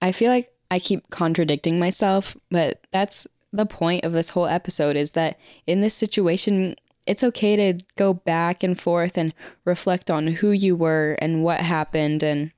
I 0.00 0.12
feel 0.12 0.30
like 0.30 0.52
I 0.70 0.78
keep 0.78 1.10
contradicting 1.10 1.78
myself, 1.78 2.36
but 2.50 2.86
that's 2.92 3.26
the 3.52 3.66
point 3.66 4.04
of 4.04 4.12
this 4.12 4.30
whole 4.30 4.46
episode 4.46 4.96
is 4.96 5.12
that 5.12 5.38
in 5.66 5.80
this 5.80 5.94
situation, 5.94 6.76
it's 7.06 7.22
okay 7.22 7.56
to 7.56 7.84
go 7.96 8.14
back 8.14 8.62
and 8.62 8.78
forth 8.78 9.16
and 9.16 9.32
reflect 9.64 10.10
on 10.10 10.26
who 10.26 10.50
you 10.50 10.74
were 10.74 11.16
and 11.20 11.42
what 11.42 11.60
happened 11.60 12.22
and 12.22 12.50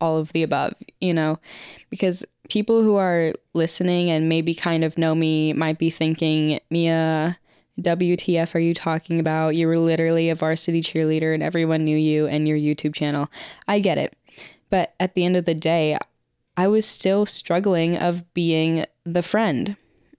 all 0.00 0.16
of 0.16 0.32
the 0.32 0.42
above, 0.42 0.74
you 1.00 1.12
know, 1.12 1.38
because 1.90 2.24
people 2.48 2.82
who 2.82 2.96
are 2.96 3.32
listening 3.52 4.10
and 4.10 4.28
maybe 4.28 4.54
kind 4.54 4.84
of 4.84 4.96
know 4.96 5.14
me 5.14 5.52
might 5.52 5.78
be 5.78 5.90
thinking, 5.90 6.60
Mia, 6.70 7.38
WTF 7.80 8.54
are 8.54 8.60
you 8.60 8.74
talking 8.74 9.20
about? 9.20 9.54
You 9.54 9.66
were 9.66 9.78
literally 9.78 10.30
a 10.30 10.34
varsity 10.34 10.80
cheerleader 10.80 11.34
and 11.34 11.42
everyone 11.42 11.84
knew 11.84 11.96
you 11.96 12.26
and 12.26 12.48
your 12.48 12.56
YouTube 12.56 12.94
channel. 12.94 13.30
I 13.66 13.80
get 13.80 13.98
it. 13.98 14.16
But 14.70 14.94
at 14.98 15.14
the 15.14 15.24
end 15.24 15.36
of 15.36 15.44
the 15.44 15.54
day, 15.54 15.98
I 16.58 16.66
was 16.66 16.84
still 16.86 17.24
struggling 17.24 17.96
of 17.96 18.34
being 18.34 18.84
the 19.04 19.22
friend 19.22 19.76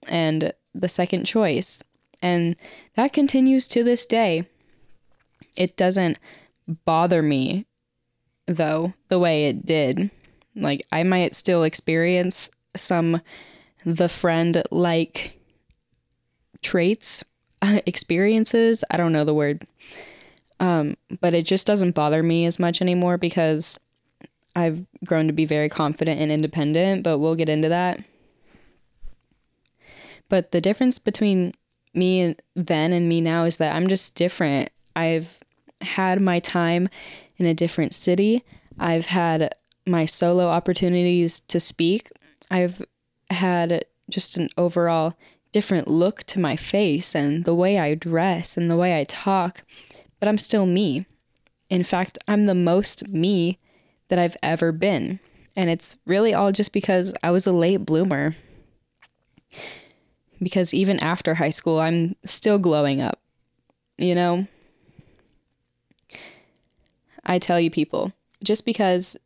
and 0.08 0.54
the 0.74 0.88
second 0.88 1.26
choice. 1.26 1.82
And 2.22 2.56
that 2.94 3.12
continues 3.12 3.68
to 3.68 3.84
this 3.84 4.06
day. 4.06 4.48
It 5.54 5.76
doesn't 5.76 6.18
bother 6.86 7.20
me, 7.20 7.66
though, 8.46 8.94
the 9.08 9.18
way 9.18 9.48
it 9.50 9.66
did. 9.66 10.10
Like, 10.56 10.86
I 10.90 11.02
might 11.02 11.34
still 11.34 11.62
experience 11.62 12.48
some 12.74 13.20
the 13.84 14.08
friend 14.08 14.62
like 14.70 15.38
traits, 16.62 17.22
experiences. 17.62 18.82
I 18.90 18.96
don't 18.96 19.12
know 19.12 19.24
the 19.24 19.34
word. 19.34 19.66
Um, 20.58 20.96
but 21.20 21.34
it 21.34 21.42
just 21.42 21.66
doesn't 21.66 21.94
bother 21.94 22.22
me 22.22 22.46
as 22.46 22.58
much 22.58 22.80
anymore 22.80 23.18
because 23.18 23.78
I've 24.54 24.84
grown 25.04 25.26
to 25.26 25.32
be 25.32 25.44
very 25.44 25.68
confident 25.68 26.20
and 26.20 26.32
independent, 26.32 27.02
but 27.02 27.18
we'll 27.18 27.34
get 27.34 27.48
into 27.48 27.68
that. 27.68 28.00
But 30.28 30.52
the 30.52 30.60
difference 30.60 30.98
between 30.98 31.54
me 31.94 32.36
then 32.54 32.92
and 32.92 33.08
me 33.08 33.20
now 33.20 33.44
is 33.44 33.56
that 33.58 33.74
I'm 33.74 33.88
just 33.88 34.14
different. 34.14 34.70
I've 34.94 35.38
had 35.80 36.20
my 36.20 36.38
time 36.38 36.88
in 37.36 37.46
a 37.46 37.54
different 37.54 37.94
city. 37.94 38.44
I've 38.78 39.06
had 39.06 39.54
my 39.86 40.06
solo 40.06 40.48
opportunities 40.48 41.40
to 41.40 41.58
speak. 41.58 42.10
I've 42.50 42.82
had 43.30 43.84
just 44.08 44.36
an 44.36 44.48
overall 44.56 45.16
different 45.52 45.88
look 45.88 46.22
to 46.24 46.38
my 46.38 46.56
face 46.56 47.14
and 47.14 47.44
the 47.44 47.54
way 47.54 47.78
I 47.78 47.94
dress 47.94 48.56
and 48.56 48.70
the 48.70 48.76
way 48.76 48.98
I 48.98 49.04
talk, 49.04 49.64
but 50.18 50.28
I'm 50.28 50.38
still 50.38 50.66
me. 50.66 51.06
In 51.68 51.82
fact, 51.82 52.18
I'm 52.28 52.44
the 52.44 52.54
most 52.54 53.08
me 53.08 53.58
that 54.10 54.18
I've 54.18 54.36
ever 54.42 54.70
been. 54.70 55.18
And 55.56 55.70
it's 55.70 55.96
really 56.06 56.34
all 56.34 56.52
just 56.52 56.72
because 56.72 57.12
I 57.22 57.30
was 57.30 57.46
a 57.46 57.52
late 57.52 57.78
bloomer. 57.78 58.36
Because 60.42 60.72
even 60.72 61.00
after 61.00 61.34
high 61.34 61.50
school, 61.50 61.80
I'm 61.80 62.14
still 62.24 62.58
glowing 62.58 63.00
up, 63.00 63.20
you 63.96 64.14
know? 64.14 64.46
I 67.24 67.38
tell 67.38 67.60
you, 67.60 67.70
people, 67.70 68.12
just 68.42 68.64
because 68.64 69.16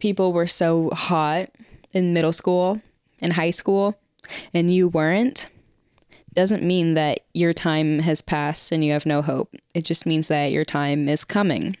people 0.00 0.32
were 0.32 0.46
so 0.46 0.90
hot 0.90 1.48
in 1.92 2.12
middle 2.12 2.32
school 2.32 2.82
and 3.20 3.32
high 3.32 3.50
school, 3.50 3.98
and 4.52 4.72
you 4.72 4.88
weren't, 4.88 5.48
doesn't 6.34 6.62
mean 6.62 6.94
that 6.94 7.20
your 7.32 7.52
time 7.52 8.00
has 8.00 8.20
passed 8.20 8.72
and 8.72 8.84
you 8.84 8.92
have 8.92 9.06
no 9.06 9.22
hope. 9.22 9.54
It 9.72 9.84
just 9.84 10.04
means 10.04 10.28
that 10.28 10.52
your 10.52 10.64
time 10.64 11.08
is 11.08 11.24
coming. 11.24 11.76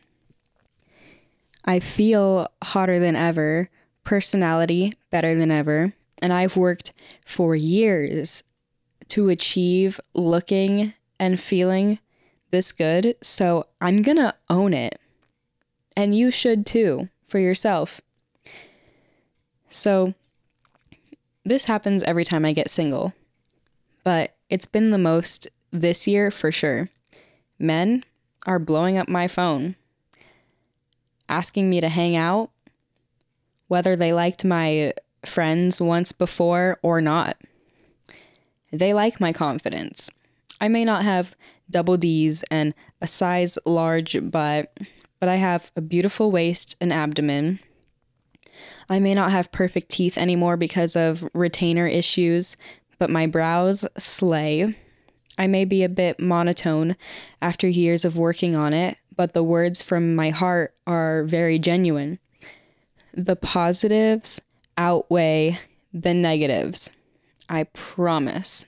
I 1.64 1.78
feel 1.78 2.48
hotter 2.62 2.98
than 2.98 3.16
ever, 3.16 3.70
personality 4.04 4.92
better 5.10 5.34
than 5.34 5.50
ever, 5.50 5.94
and 6.20 6.32
I've 6.32 6.56
worked 6.56 6.92
for 7.24 7.56
years 7.56 8.42
to 9.08 9.28
achieve 9.28 10.00
looking 10.14 10.94
and 11.18 11.40
feeling 11.40 11.98
this 12.50 12.72
good, 12.72 13.16
so 13.22 13.64
I'm 13.80 14.02
gonna 14.02 14.34
own 14.48 14.74
it. 14.74 14.98
And 15.96 16.16
you 16.16 16.30
should 16.30 16.66
too, 16.66 17.08
for 17.22 17.38
yourself. 17.38 18.00
So, 19.68 20.14
this 21.44 21.64
happens 21.64 22.02
every 22.04 22.24
time 22.24 22.44
I 22.44 22.52
get 22.52 22.70
single, 22.70 23.12
but 24.02 24.36
it's 24.48 24.66
been 24.66 24.90
the 24.90 24.98
most 24.98 25.48
this 25.72 26.06
year 26.06 26.30
for 26.30 26.52
sure. 26.52 26.88
Men 27.58 28.04
are 28.46 28.58
blowing 28.58 28.96
up 28.96 29.08
my 29.08 29.26
phone, 29.26 29.76
asking 31.28 31.70
me 31.70 31.80
to 31.80 31.88
hang 31.88 32.16
out, 32.16 32.50
whether 33.68 33.96
they 33.96 34.12
liked 34.12 34.44
my 34.44 34.92
friends 35.24 35.80
once 35.80 36.12
before 36.12 36.78
or 36.82 37.00
not. 37.00 37.36
They 38.72 38.92
like 38.92 39.20
my 39.20 39.32
confidence. 39.32 40.10
I 40.60 40.68
may 40.68 40.84
not 40.84 41.04
have 41.04 41.36
double 41.70 41.96
D's 41.96 42.44
and 42.50 42.74
a 43.00 43.06
size 43.06 43.58
large 43.64 44.16
butt, 44.30 44.78
but 45.20 45.28
I 45.28 45.36
have 45.36 45.70
a 45.76 45.80
beautiful 45.80 46.30
waist 46.30 46.76
and 46.80 46.92
abdomen. 46.92 47.60
I 48.88 49.00
may 49.00 49.14
not 49.14 49.32
have 49.32 49.52
perfect 49.52 49.88
teeth 49.88 50.18
anymore 50.18 50.56
because 50.56 50.94
of 50.96 51.28
retainer 51.32 51.86
issues, 51.86 52.56
but 52.98 53.10
my 53.10 53.26
brows 53.26 53.84
slay. 53.98 54.76
I 55.36 55.46
may 55.46 55.64
be 55.64 55.82
a 55.82 55.88
bit 55.88 56.20
monotone 56.20 56.96
after 57.42 57.66
years 57.66 58.04
of 58.04 58.18
working 58.18 58.54
on 58.54 58.72
it, 58.72 58.98
but 59.16 59.32
the 59.32 59.42
words 59.42 59.82
from 59.82 60.14
my 60.14 60.30
heart 60.30 60.74
are 60.86 61.24
very 61.24 61.58
genuine. 61.58 62.18
The 63.12 63.36
positives 63.36 64.40
outweigh 64.76 65.60
the 65.92 66.14
negatives. 66.14 66.90
I 67.48 67.64
promise. 67.64 68.66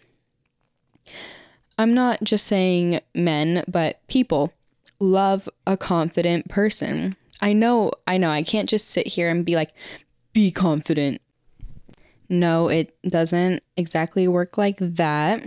I'm 1.78 1.94
not 1.94 2.22
just 2.22 2.46
saying 2.46 3.00
men, 3.14 3.64
but 3.68 4.00
people 4.08 4.52
love 4.98 5.48
a 5.66 5.76
confident 5.76 6.48
person. 6.48 7.16
I 7.40 7.52
know, 7.52 7.92
I 8.06 8.16
know, 8.16 8.30
I 8.30 8.42
can't 8.42 8.68
just 8.68 8.88
sit 8.88 9.08
here 9.08 9.28
and 9.28 9.44
be 9.44 9.56
like, 9.56 9.72
be 10.32 10.50
confident. 10.50 11.20
No, 12.28 12.68
it 12.68 12.96
doesn't 13.02 13.62
exactly 13.76 14.26
work 14.26 14.56
like 14.56 14.78
that. 14.80 15.42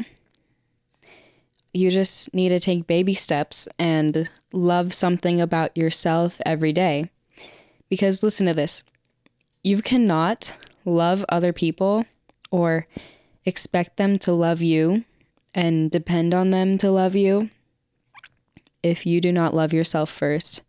You 1.73 1.91
just 1.91 2.33
need 2.33 2.49
to 2.49 2.59
take 2.59 2.87
baby 2.87 3.13
steps 3.13 3.67
and 3.77 4.29
love 4.51 4.93
something 4.93 5.39
about 5.39 5.75
yourself 5.77 6.41
every 6.45 6.73
day. 6.73 7.11
Because 7.89 8.23
listen 8.23 8.47
to 8.47 8.53
this 8.53 8.83
you 9.63 9.81
cannot 9.81 10.55
love 10.85 11.25
other 11.29 11.51
people 11.51 12.05
or 12.49 12.87
expect 13.45 13.97
them 13.97 14.17
to 14.19 14.31
love 14.31 14.61
you 14.61 15.03
and 15.53 15.91
depend 15.91 16.33
on 16.33 16.51
them 16.51 16.77
to 16.77 16.89
love 16.91 17.15
you 17.15 17.49
if 18.81 19.05
you 19.05 19.19
do 19.19 19.31
not 19.31 19.53
love 19.53 19.73
yourself 19.73 20.09
first. 20.09 20.61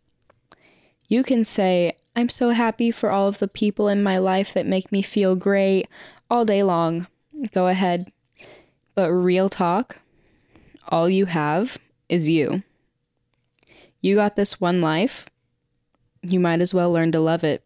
You 1.07 1.23
can 1.23 1.43
say, 1.43 1.93
I'm 2.15 2.29
so 2.29 2.49
happy 2.49 2.91
for 2.91 3.09
all 3.09 3.27
of 3.27 3.39
the 3.39 3.47
people 3.47 3.87
in 3.87 4.03
my 4.03 4.17
life 4.17 4.53
that 4.53 4.65
make 4.65 4.91
me 4.91 5.01
feel 5.01 5.35
great 5.35 5.87
all 6.29 6.45
day 6.45 6.63
long. 6.63 7.07
Go 7.53 7.67
ahead. 7.67 8.11
But 8.95 9.11
real 9.11 9.47
talk, 9.47 10.00
all 10.91 11.09
you 11.09 11.25
have 11.25 11.77
is 12.09 12.29
you. 12.29 12.63
You 14.01 14.15
got 14.15 14.35
this 14.35 14.59
one 14.59 14.81
life. 14.81 15.27
You 16.21 16.39
might 16.39 16.61
as 16.61 16.73
well 16.73 16.91
learn 16.91 17.11
to 17.13 17.19
love 17.19 17.43
it. 17.43 17.65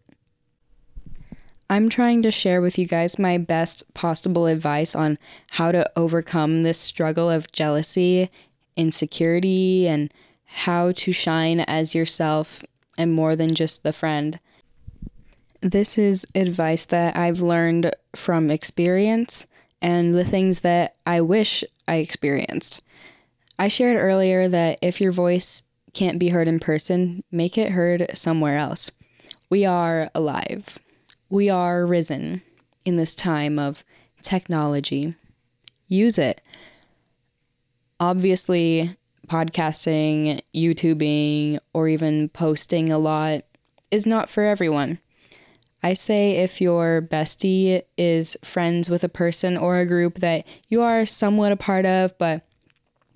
I'm 1.69 1.89
trying 1.89 2.21
to 2.21 2.31
share 2.31 2.61
with 2.61 2.77
you 2.77 2.85
guys 2.85 3.17
my 3.17 3.39
best 3.39 3.91
possible 3.95 4.45
advice 4.45 4.95
on 4.95 5.17
how 5.51 5.71
to 5.71 5.89
overcome 5.95 6.61
this 6.61 6.77
struggle 6.77 7.29
of 7.29 7.51
jealousy, 7.51 8.29
insecurity, 8.75 9.87
and 9.87 10.13
how 10.45 10.91
to 10.91 11.11
shine 11.11 11.61
as 11.61 11.95
yourself 11.95 12.63
and 12.97 13.11
more 13.11 13.35
than 13.35 13.55
just 13.55 13.81
the 13.81 13.93
friend. 13.93 14.39
This 15.61 15.97
is 15.97 16.27
advice 16.35 16.85
that 16.85 17.17
I've 17.17 17.41
learned 17.41 17.91
from 18.15 18.51
experience 18.51 19.47
and 19.81 20.13
the 20.13 20.25
things 20.25 20.59
that 20.59 20.95
I 21.05 21.21
wish 21.21 21.63
I 21.87 21.95
experienced. 21.95 22.83
I 23.57 23.67
shared 23.67 23.97
earlier 23.97 24.47
that 24.47 24.79
if 24.81 24.99
your 24.99 25.11
voice 25.11 25.63
can't 25.93 26.19
be 26.19 26.29
heard 26.29 26.47
in 26.47 26.59
person, 26.59 27.23
make 27.31 27.57
it 27.57 27.69
heard 27.69 28.05
somewhere 28.13 28.57
else. 28.57 28.91
We 29.49 29.65
are 29.65 30.09
alive 30.13 30.79
we 31.29 31.49
are 31.49 31.85
risen 31.85 32.41
in 32.83 32.95
this 32.95 33.15
time 33.15 33.57
of 33.57 33.83
technology. 34.21 35.15
Use 35.87 36.17
it. 36.17 36.41
Obviously, 37.99 38.95
podcasting, 39.27 40.41
YouTubing, 40.55 41.59
or 41.73 41.87
even 41.87 42.29
posting 42.29 42.91
a 42.91 42.97
lot 42.97 43.41
is 43.91 44.05
not 44.05 44.29
for 44.29 44.43
everyone. 44.43 44.99
I 45.81 45.93
say 45.93 46.37
if 46.37 46.61
your 46.61 47.01
bestie 47.01 47.83
is 47.97 48.37
friends 48.43 48.89
with 48.89 49.03
a 49.03 49.09
person 49.09 49.57
or 49.57 49.77
a 49.77 49.85
group 49.85 50.19
that 50.19 50.47
you 50.67 50.81
are 50.81 51.05
somewhat 51.05 51.51
a 51.51 51.57
part 51.57 51.85
of, 51.85 52.17
but 52.17 52.44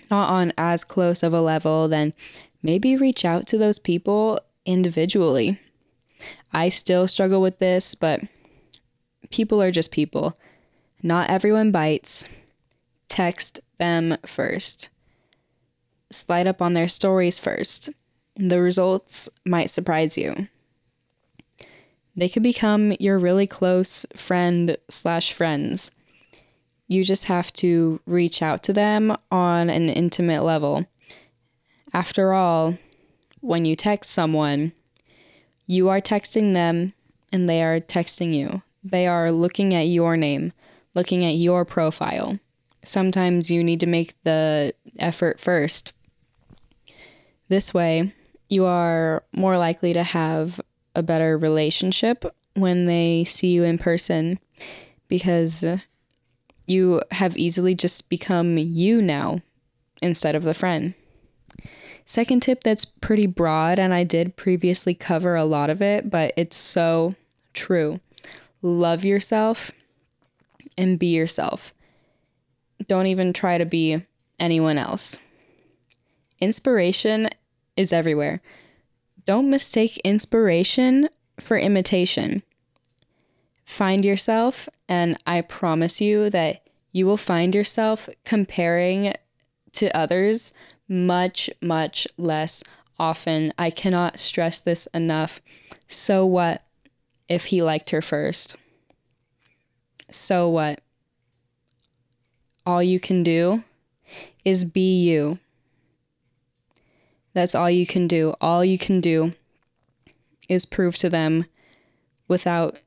not 0.10 0.30
on 0.30 0.54
as 0.58 0.84
close 0.84 1.24
of 1.24 1.34
a 1.34 1.42
level, 1.42 1.88
then 1.88 2.14
maybe 2.62 2.96
reach 2.96 3.26
out 3.26 3.48
to 3.48 3.58
those 3.58 3.80
people 3.80 4.40
individually. 4.66 5.60
I 6.54 6.70
still 6.70 7.08
struggle 7.08 7.42
with 7.42 7.60
this, 7.60 7.96
but 7.96 8.22
people 9.30 9.62
are 9.62 9.72
just 9.72 9.92
people. 9.92 10.36
Not 11.02 11.30
everyone 11.30 11.72
bites. 11.72 12.28
Text 13.08 13.60
them 13.78 14.18
first. 14.26 14.90
Slide 16.12 16.48
up 16.48 16.62
on 16.62 16.74
their 16.74 16.88
stories 16.88 17.40
first. 17.40 17.90
The 18.36 18.62
results 18.62 19.30
might 19.46 19.70
surprise 19.70 20.18
you. 20.18 20.48
They 22.16 22.30
could 22.30 22.44
become 22.44 22.94
your 23.00 23.18
really 23.18 23.48
close 23.48 24.06
friend 24.16 24.76
slash 24.90 25.32
friends. 25.32 25.92
You 26.90 27.04
just 27.04 27.26
have 27.26 27.54
to 27.54 28.02
reach 28.08 28.42
out 28.42 28.64
to 28.64 28.74
them 28.74 29.16
on 29.32 29.70
an 29.70 29.90
intimate 29.90 30.44
level. 30.44 30.88
After 31.94 32.34
all, 32.34 32.80
when 33.42 33.64
you 33.64 33.76
text 33.76 34.10
someone, 34.10 34.74
you 35.68 35.88
are 35.88 36.02
texting 36.02 36.56
them 36.56 36.94
and 37.32 37.48
they 37.48 37.64
are 37.64 37.80
texting 37.80 38.34
you. 38.34 38.64
They 38.84 39.06
are 39.06 39.32
looking 39.32 39.76
at 39.76 39.84
your 39.84 40.18
name, 40.18 40.52
looking 40.96 41.24
at 41.24 41.36
your 41.36 41.64
profile. 41.64 42.40
Sometimes 42.84 43.52
you 43.52 43.64
need 43.64 43.80
to 43.82 43.86
make 43.86 44.16
the 44.24 44.74
effort 44.98 45.40
first. 45.40 45.94
This 47.50 47.72
way, 47.72 48.14
you 48.50 48.66
are 48.66 49.24
more 49.32 49.60
likely 49.60 49.94
to 49.94 50.02
have 50.02 50.60
a 50.96 51.04
better 51.04 51.38
relationship 51.38 52.26
when 52.56 52.88
they 52.88 53.26
see 53.26 53.50
you 53.50 53.64
in 53.64 53.78
person 53.78 54.40
because 55.08 55.64
you 56.70 57.02
have 57.12 57.38
easily 57.38 57.76
just 57.76 58.10
become 58.10 58.58
you 58.58 59.02
now 59.02 59.42
instead 60.02 60.36
of 60.36 60.44
the 60.44 60.54
friend. 60.54 60.94
Second 62.06 62.42
tip 62.42 62.64
that's 62.64 62.86
pretty 62.86 63.28
broad, 63.28 63.78
and 63.78 63.94
I 63.94 64.04
did 64.04 64.36
previously 64.36 64.94
cover 64.94 65.36
a 65.36 65.46
lot 65.46 65.70
of 65.70 65.82
it, 65.82 66.10
but 66.10 66.34
it's 66.36 66.58
so 66.58 67.16
true. 67.54 68.00
Love 68.62 69.06
yourself 69.06 69.72
and 70.78 70.98
be 70.98 71.08
yourself. 71.08 71.74
Don't 72.88 73.08
even 73.08 73.34
try 73.34 73.58
to 73.58 73.66
be 73.66 74.02
anyone 74.40 74.78
else. 74.78 75.20
Inspiration 76.40 77.28
is 77.76 77.94
everywhere. 77.94 78.42
Don't 79.26 79.50
mistake 79.50 79.98
inspiration 80.04 81.10
for 81.40 81.58
imitation. 81.58 82.42
Find 83.70 84.04
yourself, 84.04 84.68
and 84.90 85.16
I 85.28 85.42
promise 85.42 86.02
you 86.02 86.32
that 86.32 86.68
you 86.92 87.06
will 87.06 87.18
find 87.18 87.54
yourself 87.54 88.10
comparing 88.26 89.14
to 89.74 89.96
others 89.96 90.54
much, 90.90 91.52
much 91.62 92.08
less 92.18 92.64
often. 92.98 93.54
I 93.60 93.70
cannot 93.70 94.20
stress 94.20 94.60
this 94.60 94.88
enough. 94.88 95.40
So 95.88 96.26
what 96.26 96.64
if 97.30 97.46
he 97.46 97.62
liked 97.62 97.92
her 97.92 98.02
first? 98.02 98.56
So 100.10 100.50
what? 100.50 100.82
All 102.66 102.82
you 102.82 103.00
can 103.00 103.22
do 103.22 103.64
is 104.44 104.66
be 104.66 105.04
you. 105.04 105.38
That's 107.34 107.54
all 107.54 107.70
you 107.70 107.86
can 107.86 108.08
do. 108.08 108.34
All 108.42 108.66
you 108.66 108.80
can 108.80 109.00
do 109.00 109.34
is 110.50 110.66
prove 110.66 110.98
to 110.98 111.10
them 111.10 111.46
without 112.28 112.80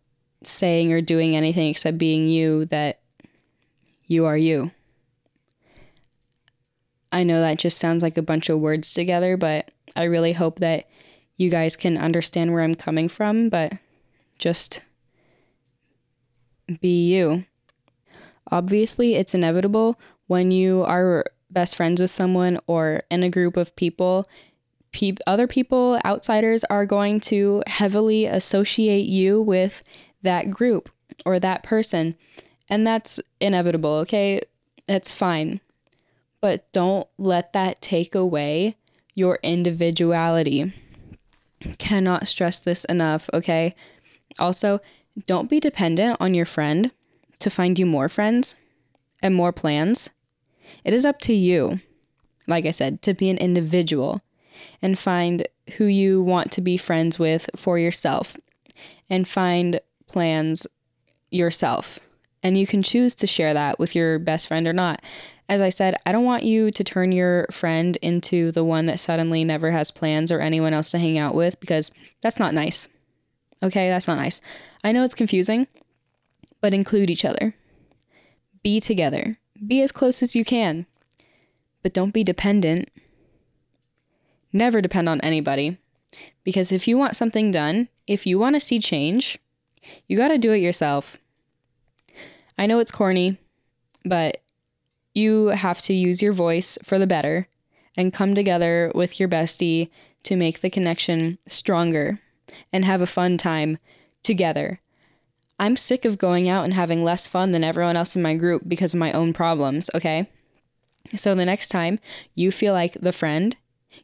saying 0.46 0.92
or 0.92 1.00
doing 1.00 1.36
anything 1.36 1.68
except 1.68 1.98
being 1.98 2.28
you 2.28 2.66
that 2.66 3.00
you 4.06 4.26
are 4.26 4.36
you. 4.36 4.70
I 7.10 7.24
know 7.24 7.40
that 7.40 7.58
just 7.58 7.78
sounds 7.78 8.02
like 8.02 8.16
a 8.16 8.22
bunch 8.22 8.48
of 8.48 8.58
words 8.58 8.92
together, 8.92 9.36
but 9.36 9.70
I 9.94 10.04
really 10.04 10.32
hope 10.32 10.60
that 10.60 10.88
you 11.36 11.50
guys 11.50 11.76
can 11.76 11.98
understand 11.98 12.52
where 12.52 12.62
I'm 12.62 12.74
coming 12.74 13.08
from, 13.08 13.48
but 13.48 13.74
just 14.38 14.80
be 16.80 17.12
you. 17.12 17.44
Obviously, 18.50 19.14
it's 19.14 19.34
inevitable 19.34 19.98
when 20.26 20.50
you 20.50 20.82
are 20.84 21.24
best 21.50 21.76
friends 21.76 22.00
with 22.00 22.10
someone 22.10 22.58
or 22.66 23.02
in 23.10 23.22
a 23.22 23.30
group 23.30 23.56
of 23.56 23.76
people. 23.76 24.24
Pe- 24.92 25.12
other 25.26 25.46
people, 25.46 25.98
outsiders, 26.04 26.64
are 26.64 26.86
going 26.86 27.20
to 27.20 27.62
heavily 27.66 28.26
associate 28.26 29.06
you 29.06 29.40
with 29.40 29.82
that 30.22 30.50
group 30.50 30.88
or 31.24 31.38
that 31.38 31.62
person. 31.62 32.16
And 32.68 32.86
that's 32.86 33.20
inevitable, 33.40 33.94
okay? 33.96 34.40
That's 34.86 35.12
fine. 35.12 35.60
But 36.40 36.70
don't 36.72 37.06
let 37.18 37.52
that 37.52 37.80
take 37.80 38.14
away 38.14 38.76
your 39.14 39.38
individuality. 39.42 40.72
Cannot 41.78 42.26
stress 42.26 42.58
this 42.58 42.84
enough, 42.86 43.28
okay? 43.32 43.74
Also, 44.38 44.80
don't 45.26 45.50
be 45.50 45.60
dependent 45.60 46.16
on 46.20 46.34
your 46.34 46.46
friend 46.46 46.90
to 47.38 47.50
find 47.50 47.78
you 47.78 47.86
more 47.86 48.08
friends 48.08 48.56
and 49.22 49.34
more 49.34 49.52
plans. 49.52 50.10
It 50.84 50.94
is 50.94 51.04
up 51.04 51.20
to 51.20 51.34
you, 51.34 51.80
like 52.46 52.66
I 52.66 52.70
said, 52.70 53.02
to 53.02 53.14
be 53.14 53.28
an 53.28 53.38
individual 53.38 54.22
and 54.80 54.98
find 54.98 55.46
who 55.76 55.84
you 55.84 56.22
want 56.22 56.50
to 56.52 56.60
be 56.60 56.76
friends 56.76 57.18
with 57.18 57.48
for 57.56 57.78
yourself 57.78 58.36
and 59.08 59.28
find 59.28 59.80
plans 60.12 60.66
yourself. 61.30 61.98
And 62.42 62.56
you 62.56 62.66
can 62.66 62.82
choose 62.82 63.14
to 63.16 63.26
share 63.26 63.54
that 63.54 63.78
with 63.78 63.94
your 63.94 64.18
best 64.18 64.48
friend 64.48 64.66
or 64.66 64.72
not. 64.72 65.02
As 65.48 65.60
I 65.60 65.68
said, 65.68 65.96
I 66.06 66.12
don't 66.12 66.24
want 66.24 66.44
you 66.44 66.70
to 66.70 66.84
turn 66.84 67.12
your 67.12 67.46
friend 67.50 67.96
into 68.02 68.50
the 68.52 68.64
one 68.64 68.86
that 68.86 68.98
suddenly 68.98 69.44
never 69.44 69.70
has 69.70 69.90
plans 69.90 70.32
or 70.32 70.40
anyone 70.40 70.74
else 70.74 70.90
to 70.90 70.98
hang 70.98 71.18
out 71.18 71.34
with 71.34 71.58
because 71.60 71.90
that's 72.20 72.38
not 72.38 72.54
nice. 72.54 72.88
Okay, 73.62 73.88
that's 73.88 74.08
not 74.08 74.18
nice. 74.18 74.40
I 74.82 74.92
know 74.92 75.04
it's 75.04 75.14
confusing, 75.14 75.68
but 76.60 76.74
include 76.74 77.10
each 77.10 77.24
other. 77.24 77.54
Be 78.62 78.80
together. 78.80 79.36
Be 79.64 79.82
as 79.82 79.92
close 79.92 80.22
as 80.22 80.34
you 80.34 80.44
can. 80.44 80.86
But 81.82 81.94
don't 81.94 82.14
be 82.14 82.24
dependent. 82.24 82.88
Never 84.52 84.80
depend 84.80 85.08
on 85.08 85.20
anybody. 85.20 85.78
Because 86.44 86.72
if 86.72 86.88
you 86.88 86.98
want 86.98 87.16
something 87.16 87.50
done, 87.50 87.88
if 88.06 88.26
you 88.26 88.38
want 88.38 88.56
to 88.56 88.60
see 88.60 88.78
change, 88.78 89.38
you 90.06 90.16
got 90.16 90.28
to 90.28 90.38
do 90.38 90.52
it 90.52 90.58
yourself. 90.58 91.18
I 92.58 92.66
know 92.66 92.78
it's 92.80 92.90
corny, 92.90 93.38
but 94.04 94.42
you 95.14 95.48
have 95.48 95.80
to 95.82 95.94
use 95.94 96.22
your 96.22 96.32
voice 96.32 96.78
for 96.82 96.98
the 96.98 97.06
better 97.06 97.48
and 97.96 98.12
come 98.12 98.34
together 98.34 98.90
with 98.94 99.20
your 99.20 99.28
bestie 99.28 99.90
to 100.22 100.36
make 100.36 100.60
the 100.60 100.70
connection 100.70 101.38
stronger 101.46 102.20
and 102.72 102.84
have 102.84 103.00
a 103.00 103.06
fun 103.06 103.36
time 103.36 103.78
together. 104.22 104.80
I'm 105.58 105.76
sick 105.76 106.04
of 106.04 106.18
going 106.18 106.48
out 106.48 106.64
and 106.64 106.74
having 106.74 107.04
less 107.04 107.26
fun 107.26 107.52
than 107.52 107.64
everyone 107.64 107.96
else 107.96 108.16
in 108.16 108.22
my 108.22 108.34
group 108.34 108.62
because 108.66 108.94
of 108.94 109.00
my 109.00 109.12
own 109.12 109.32
problems, 109.32 109.90
okay? 109.94 110.28
So 111.14 111.34
the 111.34 111.44
next 111.44 111.68
time 111.68 111.98
you 112.34 112.50
feel 112.50 112.72
like 112.72 112.94
the 112.94 113.12
friend, 113.12 113.56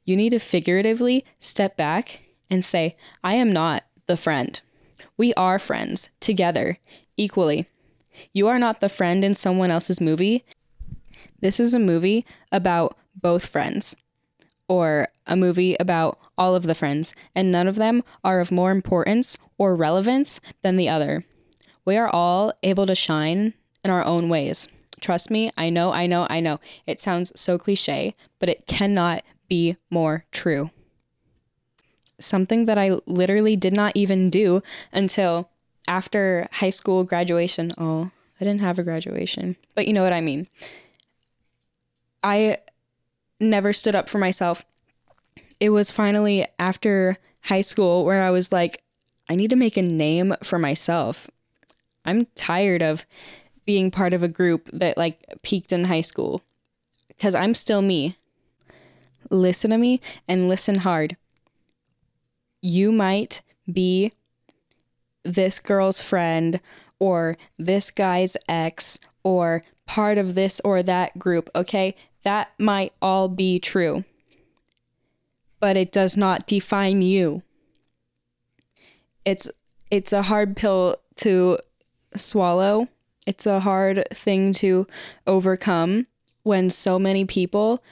you 0.04 0.16
need 0.16 0.30
to 0.30 0.38
figuratively 0.38 1.24
step 1.40 1.76
back 1.76 2.20
and 2.50 2.64
say, 2.64 2.96
I 3.24 3.34
am 3.34 3.50
not 3.50 3.84
the 4.06 4.16
friend. 4.16 4.60
We 5.18 5.34
are 5.34 5.58
friends 5.58 6.10
together, 6.20 6.78
equally. 7.16 7.66
You 8.32 8.46
are 8.46 8.58
not 8.58 8.80
the 8.80 8.88
friend 8.88 9.24
in 9.24 9.34
someone 9.34 9.70
else's 9.70 10.00
movie. 10.00 10.44
This 11.40 11.58
is 11.58 11.74
a 11.74 11.80
movie 11.80 12.24
about 12.52 12.96
both 13.14 13.44
friends 13.44 13.96
or 14.68 15.08
a 15.26 15.34
movie 15.34 15.76
about 15.80 16.18
all 16.36 16.54
of 16.54 16.62
the 16.62 16.74
friends, 16.74 17.14
and 17.34 17.50
none 17.50 17.66
of 17.66 17.76
them 17.76 18.04
are 18.22 18.38
of 18.38 18.52
more 18.52 18.70
importance 18.70 19.36
or 19.56 19.74
relevance 19.74 20.40
than 20.62 20.76
the 20.76 20.88
other. 20.88 21.24
We 21.84 21.96
are 21.96 22.08
all 22.08 22.52
able 22.62 22.86
to 22.86 22.94
shine 22.94 23.54
in 23.82 23.90
our 23.90 24.04
own 24.04 24.28
ways. 24.28 24.68
Trust 25.00 25.30
me, 25.30 25.50
I 25.56 25.70
know, 25.70 25.92
I 25.92 26.06
know, 26.06 26.26
I 26.30 26.40
know. 26.40 26.60
It 26.86 27.00
sounds 27.00 27.32
so 27.34 27.58
cliche, 27.58 28.14
but 28.38 28.48
it 28.48 28.66
cannot 28.66 29.24
be 29.48 29.76
more 29.90 30.26
true. 30.30 30.70
Something 32.18 32.66
that 32.66 32.78
I 32.78 32.98
literally 33.06 33.56
did 33.56 33.74
not 33.74 33.92
even 33.94 34.30
do 34.30 34.62
until 34.92 35.50
after 35.86 36.48
high 36.52 36.70
school 36.70 37.04
graduation. 37.04 37.70
Oh, 37.78 38.10
I 38.40 38.44
didn't 38.44 38.60
have 38.60 38.78
a 38.78 38.84
graduation, 38.84 39.56
but 39.74 39.86
you 39.86 39.92
know 39.92 40.02
what 40.02 40.12
I 40.12 40.20
mean. 40.20 40.48
I 42.22 42.58
never 43.40 43.72
stood 43.72 43.94
up 43.94 44.08
for 44.08 44.18
myself. 44.18 44.64
It 45.60 45.70
was 45.70 45.90
finally 45.90 46.46
after 46.58 47.16
high 47.42 47.62
school 47.62 48.04
where 48.04 48.22
I 48.22 48.30
was 48.30 48.52
like, 48.52 48.82
I 49.28 49.34
need 49.34 49.50
to 49.50 49.56
make 49.56 49.76
a 49.76 49.82
name 49.82 50.34
for 50.42 50.58
myself. 50.58 51.30
I'm 52.04 52.26
tired 52.34 52.82
of 52.82 53.04
being 53.64 53.90
part 53.90 54.12
of 54.12 54.22
a 54.22 54.28
group 54.28 54.70
that 54.72 54.96
like 54.96 55.22
peaked 55.42 55.72
in 55.72 55.84
high 55.84 56.00
school 56.00 56.42
because 57.08 57.34
I'm 57.34 57.54
still 57.54 57.82
me. 57.82 58.16
Listen 59.30 59.70
to 59.70 59.78
me 59.78 60.00
and 60.26 60.48
listen 60.48 60.76
hard. 60.76 61.16
You 62.60 62.92
might 62.92 63.42
be 63.70 64.12
this 65.24 65.60
girl's 65.60 66.00
friend 66.00 66.60
or 66.98 67.36
this 67.58 67.90
guy's 67.90 68.36
ex 68.48 68.98
or 69.22 69.62
part 69.86 70.18
of 70.18 70.34
this 70.34 70.60
or 70.60 70.82
that 70.82 71.18
group, 71.18 71.50
okay? 71.54 71.94
That 72.24 72.52
might 72.58 72.92
all 73.00 73.28
be 73.28 73.58
true, 73.58 74.04
but 75.60 75.76
it 75.76 75.92
does 75.92 76.16
not 76.16 76.46
define 76.46 77.02
you. 77.02 77.42
It's 79.24 79.50
it's 79.90 80.12
a 80.12 80.22
hard 80.22 80.56
pill 80.56 80.96
to 81.16 81.58
swallow. 82.14 82.88
It's 83.26 83.46
a 83.46 83.60
hard 83.60 84.06
thing 84.12 84.52
to 84.54 84.86
overcome 85.26 86.06
when 86.42 86.70
so 86.70 86.98
many 86.98 87.24
people 87.24 87.82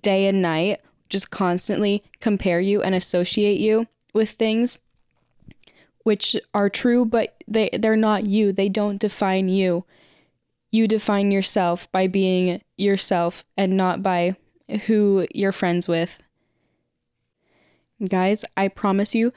day 0.00 0.26
and 0.26 0.42
night 0.42 0.80
just 1.08 1.30
constantly 1.30 2.02
compare 2.20 2.60
you 2.60 2.82
and 2.82 2.94
associate 2.94 3.58
you 3.58 3.86
with 4.14 4.30
things 4.30 4.80
which 6.04 6.36
are 6.54 6.70
true 6.70 7.04
but 7.04 7.36
they 7.46 7.68
they're 7.72 7.96
not 7.96 8.26
you. 8.26 8.52
They 8.52 8.68
don't 8.68 8.98
define 8.98 9.48
you 9.48 9.84
you 10.74 10.88
define 10.88 11.30
yourself 11.30 11.90
by 11.92 12.08
being 12.08 12.60
yourself 12.76 13.44
and 13.56 13.76
not 13.76 14.02
by 14.02 14.34
who 14.86 15.24
you're 15.32 15.52
friends 15.52 15.86
with. 15.86 16.18
Guys, 18.08 18.44
I 18.56 18.66
promise 18.66 19.14
you, 19.14 19.32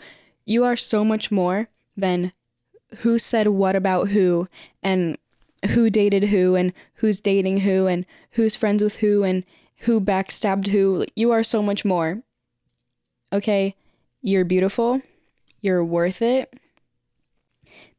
you 0.45 0.63
are 0.63 0.75
so 0.75 1.05
much 1.05 1.29
more 1.29 1.69
than 1.95 2.31
who 3.01 3.19
said 3.19 3.49
what 3.49 3.75
about 3.75 4.09
who 4.09 4.47
and 4.81 5.15
who 5.73 5.91
dated 5.91 6.29
who 6.29 6.55
and 6.55 6.73
who's 6.95 7.19
dating 7.19 7.59
who 7.59 7.85
and 7.85 8.07
who's 8.31 8.55
friends 8.55 8.81
with 8.81 8.97
who 8.97 9.23
and 9.23 9.43
who 9.81 10.01
backstabbed 10.01 10.69
who. 10.69 11.05
You 11.15 11.29
are 11.31 11.43
so 11.43 11.61
much 11.61 11.85
more. 11.85 12.23
Okay? 13.31 13.75
You're 14.27 14.43
beautiful. 14.43 15.01
You're 15.61 15.85
worth 15.85 16.21
it. 16.21 16.53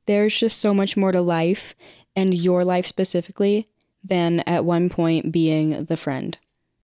There's 0.05 0.38
just 0.38 0.59
so 0.59 0.75
much 0.75 0.95
more 0.95 1.11
to 1.11 1.23
life 1.23 1.75
and 2.14 2.35
your 2.35 2.67
life 2.67 2.85
specifically 2.85 3.67
than 4.05 4.41
at 4.41 4.67
one 4.67 4.91
point 4.91 5.33
being 5.33 5.87
the 5.87 5.97
friend. 5.97 6.37